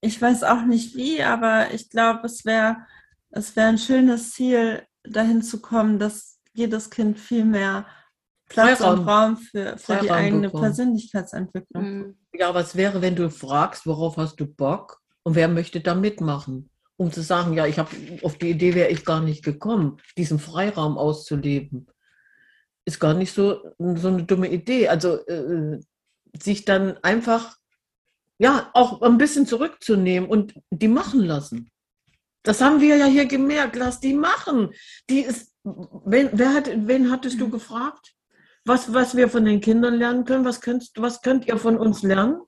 [0.00, 2.78] ich weiß auch nicht wie, aber ich glaube, es wäre
[3.30, 7.86] es wär ein schönes Ziel, dahin zu kommen, dass jedes Kind viel mehr
[8.50, 8.98] Platz Freiraum.
[8.98, 10.64] und Raum für, für die eigene bekommen.
[10.64, 11.82] Persönlichkeitsentwicklung.
[11.82, 12.16] Mhm.
[12.34, 16.68] Ja, was wäre, wenn du fragst, worauf hast du Bock und wer möchte da mitmachen?
[16.96, 17.90] Um zu sagen, ja, ich habe
[18.22, 21.86] auf die Idee wäre ich gar nicht gekommen, diesen Freiraum auszuleben.
[22.84, 24.88] Ist gar nicht so, so eine dumme Idee.
[24.88, 25.80] Also äh,
[26.38, 27.56] sich dann einfach
[28.38, 31.70] ja auch ein bisschen zurückzunehmen und die machen lassen.
[32.42, 33.76] Das haben wir ja hier gemerkt.
[33.76, 34.70] Lass die machen.
[35.08, 37.52] Die ist, wen, wer hat, wen hattest du mhm.
[37.52, 38.14] gefragt?
[38.64, 40.44] Was, was wir von den Kindern lernen können.
[40.44, 42.40] Was könnt, was könnt ihr von uns lernen?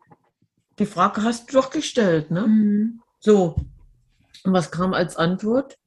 [0.79, 2.47] Die Frage hast du doch gestellt, ne?
[2.47, 3.03] Mhm.
[3.21, 3.57] So.
[4.45, 5.79] Und was kam als Antwort?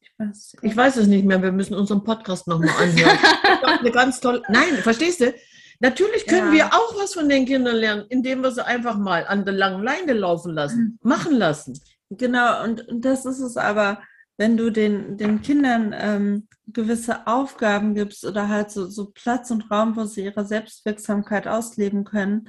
[0.00, 1.42] Ich weiß, ich weiß es nicht mehr.
[1.42, 3.18] Wir müssen unseren Podcast nochmal anhören.
[3.80, 4.42] eine ganz tolle.
[4.48, 5.34] Nein, verstehst du?
[5.80, 6.70] Natürlich können ja.
[6.70, 9.82] wir auch was von den Kindern lernen, indem wir sie einfach mal an der langen
[9.82, 11.08] Leine laufen lassen, mhm.
[11.08, 11.80] machen lassen.
[12.10, 14.00] Genau, und, und das ist es aber
[14.42, 19.70] wenn du den, den Kindern ähm, gewisse Aufgaben gibst oder halt so, so Platz und
[19.70, 22.48] Raum, wo sie ihre Selbstwirksamkeit ausleben können,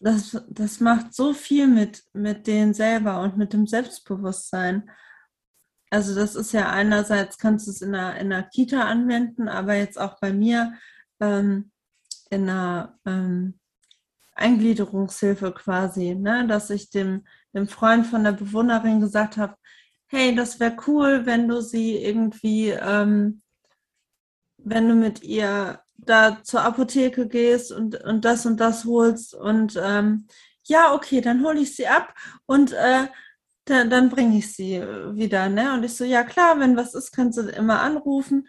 [0.00, 4.88] das, das macht so viel mit, mit denen selber und mit dem Selbstbewusstsein.
[5.90, 9.74] Also das ist ja einerseits, kannst du es in einer, in einer Kita anwenden, aber
[9.74, 10.78] jetzt auch bei mir
[11.20, 11.70] ähm,
[12.30, 13.58] in einer ähm,
[14.34, 16.46] Eingliederungshilfe quasi, ne?
[16.46, 19.56] dass ich dem, dem Freund von der Bewohnerin gesagt habe,
[20.08, 23.42] hey, das wäre cool, wenn du sie irgendwie, ähm,
[24.58, 29.78] wenn du mit ihr da zur Apotheke gehst und, und das und das holst und
[29.82, 30.26] ähm,
[30.64, 32.14] ja, okay, dann hole ich sie ab
[32.46, 33.06] und äh,
[33.64, 35.48] dann, dann bringe ich sie wieder.
[35.48, 35.74] Ne?
[35.74, 38.48] Und ich so, ja klar, wenn was ist, kannst du immer anrufen.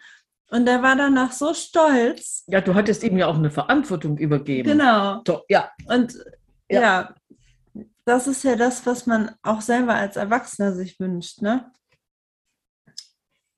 [0.50, 2.44] Und er war danach so stolz.
[2.48, 4.70] Ja, du hattest ihm ja auch eine Verantwortung übergeben.
[4.70, 5.22] Genau.
[5.26, 5.70] So, ja.
[5.88, 6.16] Und
[6.70, 6.82] ja.
[6.82, 7.16] ja,
[8.06, 11.72] das ist ja das, was man auch selber als Erwachsener sich wünscht, ne?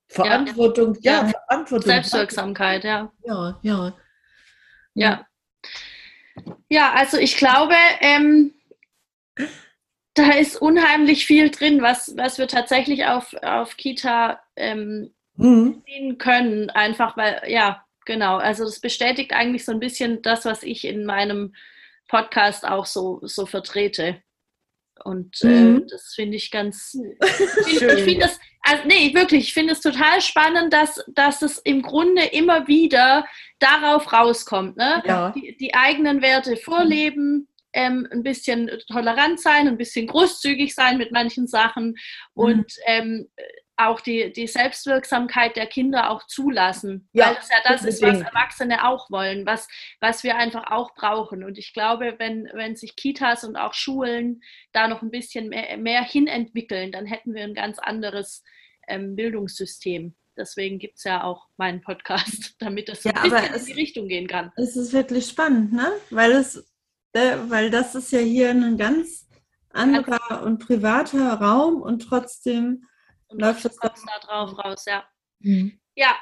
[0.10, 1.88] Verantwortung, ja, ja Verantwortung.
[1.88, 3.12] Selbstwirksamkeit, ja.
[3.26, 3.94] Ja, ja.
[4.94, 5.26] Ja.
[6.70, 8.54] Ja, also ich glaube, ähm,
[10.14, 15.82] da ist unheimlich viel drin, was, was wir tatsächlich auf, auf Kita ähm, mhm.
[15.86, 16.70] sehen können.
[16.70, 18.38] Einfach weil, ja, genau.
[18.38, 21.54] Also das bestätigt eigentlich so ein bisschen das, was ich in meinem
[22.10, 24.22] Podcast auch so, so vertrete.
[25.04, 25.78] Und äh, mhm.
[25.78, 26.92] äh, das finde ich ganz.
[26.92, 27.16] Find,
[27.68, 31.82] ich finde das, also nee, wirklich, ich finde es total spannend, dass, dass es im
[31.82, 33.26] Grunde immer wieder
[33.60, 35.02] darauf rauskommt, ne?
[35.06, 35.32] Ja.
[35.32, 41.12] Die, die eigenen Werte vorleben, ähm, ein bisschen tolerant sein, ein bisschen großzügig sein mit
[41.12, 41.96] manchen Sachen mhm.
[42.34, 43.28] und ähm,
[43.88, 47.10] auch die, die Selbstwirksamkeit der Kinder auch zulassen.
[47.14, 49.68] Ja, weil das ja das ist, was Erwachsene auch wollen, was,
[50.00, 51.44] was wir einfach auch brauchen.
[51.44, 55.78] Und ich glaube, wenn, wenn sich Kitas und auch Schulen da noch ein bisschen mehr,
[55.78, 58.44] mehr hinentwickeln, dann hätten wir ein ganz anderes
[58.88, 60.16] ähm, Bildungssystem.
[60.38, 63.74] Deswegen gibt es ja auch meinen Podcast, damit es so ja, ein bisschen in die
[63.74, 64.52] Richtung gehen kann.
[64.56, 65.92] Es ist wirklich spannend, ne?
[66.10, 66.58] Weil es,
[67.14, 69.28] äh, weil das ist ja hier ein ganz
[69.74, 72.86] anderer und privater Raum und trotzdem
[73.32, 73.90] und läuft das da
[74.22, 75.08] drauf raus, ja.
[75.40, 75.80] Mhm.
[75.96, 76.16] Ja,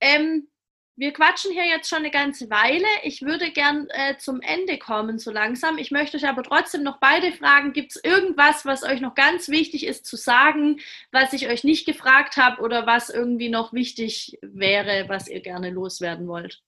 [0.00, 0.48] ähm,
[0.96, 2.86] wir quatschen hier jetzt schon eine ganze Weile.
[3.02, 5.76] Ich würde gern äh, zum Ende kommen, so langsam.
[5.76, 7.72] Ich möchte euch aber trotzdem noch beide fragen.
[7.72, 10.78] Gibt es irgendwas, was euch noch ganz wichtig ist zu sagen,
[11.10, 15.70] was ich euch nicht gefragt habe oder was irgendwie noch wichtig wäre, was ihr gerne
[15.70, 16.62] loswerden wollt?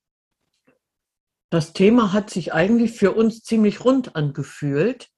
[1.50, 5.08] Das Thema hat sich eigentlich für uns ziemlich rund angefühlt.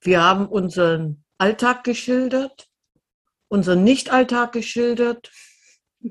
[0.00, 2.68] Wir haben unseren Alltag geschildert
[3.48, 5.30] unseren Nicht-Alltag geschildert.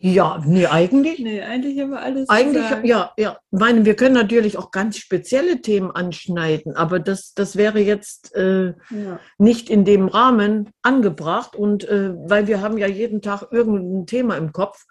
[0.00, 1.18] Ja, nee, eigentlich.
[1.18, 2.86] Nee, eigentlich haben wir alles Eigentlich, gesagt.
[2.86, 3.36] ja, ja.
[3.50, 8.32] Ich meine, wir können natürlich auch ganz spezielle Themen anschneiden, aber das, das wäre jetzt
[8.36, 9.18] äh, Ja.
[9.38, 14.36] nicht in dem Rahmen angebracht und äh, weil wir haben ja jeden Tag irgendein Thema
[14.36, 14.86] im Kopf,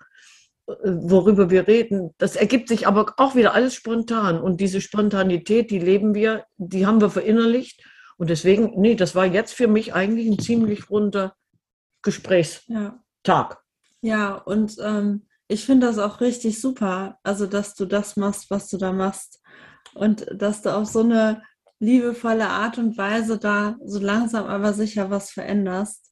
[0.68, 2.14] äh, worüber wir reden.
[2.18, 6.86] Das ergibt sich aber auch wieder alles spontan und diese Spontanität, die leben wir, die
[6.86, 7.82] haben wir verinnerlicht
[8.18, 11.36] und deswegen, nee, das war jetzt für mich eigentlich ein ziemlich runder
[12.02, 13.04] Gesprächstag.
[13.26, 13.58] Ja.
[14.02, 18.70] Ja, und ähm, ich finde das auch richtig super, also dass du das machst, was
[18.70, 19.42] du da machst.
[19.94, 21.42] Und dass du auf so eine
[21.80, 26.12] liebevolle Art und Weise da so langsam aber sicher was veränderst.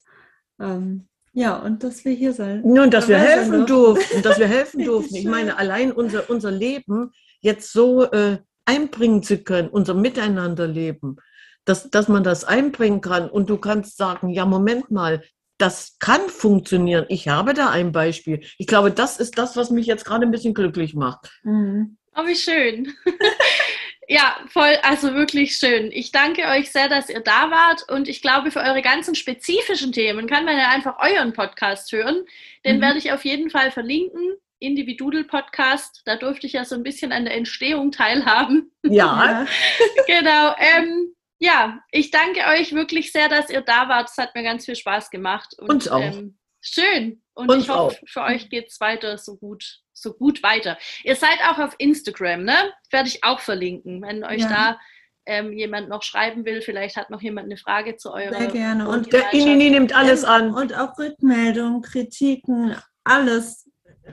[0.60, 2.62] Ähm, ja, und dass wir hier sein.
[2.64, 4.22] Nun, dass wir helfen durften.
[4.22, 5.16] dass wir helfen durften.
[5.16, 11.18] Ich meine, allein unser, unser Leben jetzt so äh, einbringen zu können, unser Miteinanderleben,
[11.66, 15.24] dass, dass man das einbringen kann und du kannst sagen, ja, Moment mal,
[15.58, 17.06] das kann funktionieren.
[17.10, 18.46] Ich habe da ein Beispiel.
[18.58, 21.30] Ich glaube, das ist das, was mich jetzt gerade ein bisschen glücklich macht.
[21.44, 21.98] Mhm.
[22.18, 22.94] Oh, wie schön.
[24.08, 25.92] ja, voll, also wirklich schön.
[25.92, 29.92] Ich danke euch sehr, dass ihr da wart und ich glaube, für eure ganzen spezifischen
[29.92, 32.26] Themen kann man ja einfach euren Podcast hören.
[32.66, 32.82] Den Mhm.
[32.82, 34.36] werde ich auf jeden Fall verlinken.
[34.60, 38.72] Individudel Podcast, da durfte ich ja so ein bisschen an der Entstehung teilhaben.
[38.84, 39.46] Ja,
[40.08, 40.56] genau.
[40.58, 41.15] Ähm,
[41.46, 44.10] ja, ich danke euch wirklich sehr, dass ihr da wart.
[44.10, 45.56] Es hat mir ganz viel Spaß gemacht.
[45.60, 46.02] Und, Uns auch.
[46.02, 47.22] Ähm, schön.
[47.34, 50.78] Und Uns ich hoffe, für euch geht es weiter so gut, so gut weiter.
[51.04, 52.74] Ihr seid auch auf Instagram, ne?
[52.92, 54.02] Werde ich auch verlinken.
[54.02, 54.50] Wenn euch Ja.
[54.50, 54.80] da
[55.28, 58.38] ähm, jemand noch schreiben will, vielleicht hat noch jemand eine Frage zu eurer.
[58.38, 58.88] Sehr gerne.
[58.88, 60.54] Und der Inini nimmt alles an.
[60.54, 63.70] Und auch Rückmeldungen, Kritiken, alles.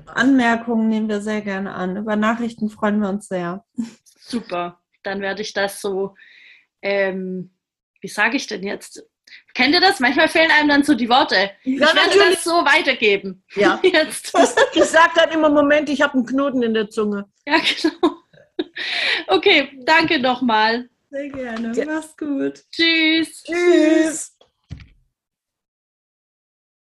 [0.07, 1.97] Anmerkungen nehmen wir sehr gerne an.
[1.97, 3.65] Über Nachrichten freuen wir uns sehr.
[4.19, 4.81] Super.
[5.03, 6.15] Dann werde ich das so,
[6.83, 7.55] ähm,
[8.01, 9.05] wie sage ich denn jetzt?
[9.55, 10.01] Kennt ihr das?
[10.01, 11.37] Manchmal fehlen einem dann so die Worte.
[11.37, 12.35] Ja, ich werde natürlich.
[12.35, 13.45] das so weitergeben.
[13.55, 13.81] Ja.
[13.85, 14.33] Jetzt.
[14.75, 17.31] Ich sage dann immer, Moment, ich habe einen Knoten in der Zunge.
[17.47, 18.17] Ja, genau.
[19.29, 20.89] Okay, danke nochmal.
[21.11, 21.73] Sehr gerne.
[21.75, 21.85] Ja.
[21.87, 22.63] Mach's gut.
[22.71, 23.43] Tschüss.
[23.43, 24.37] Tschüss.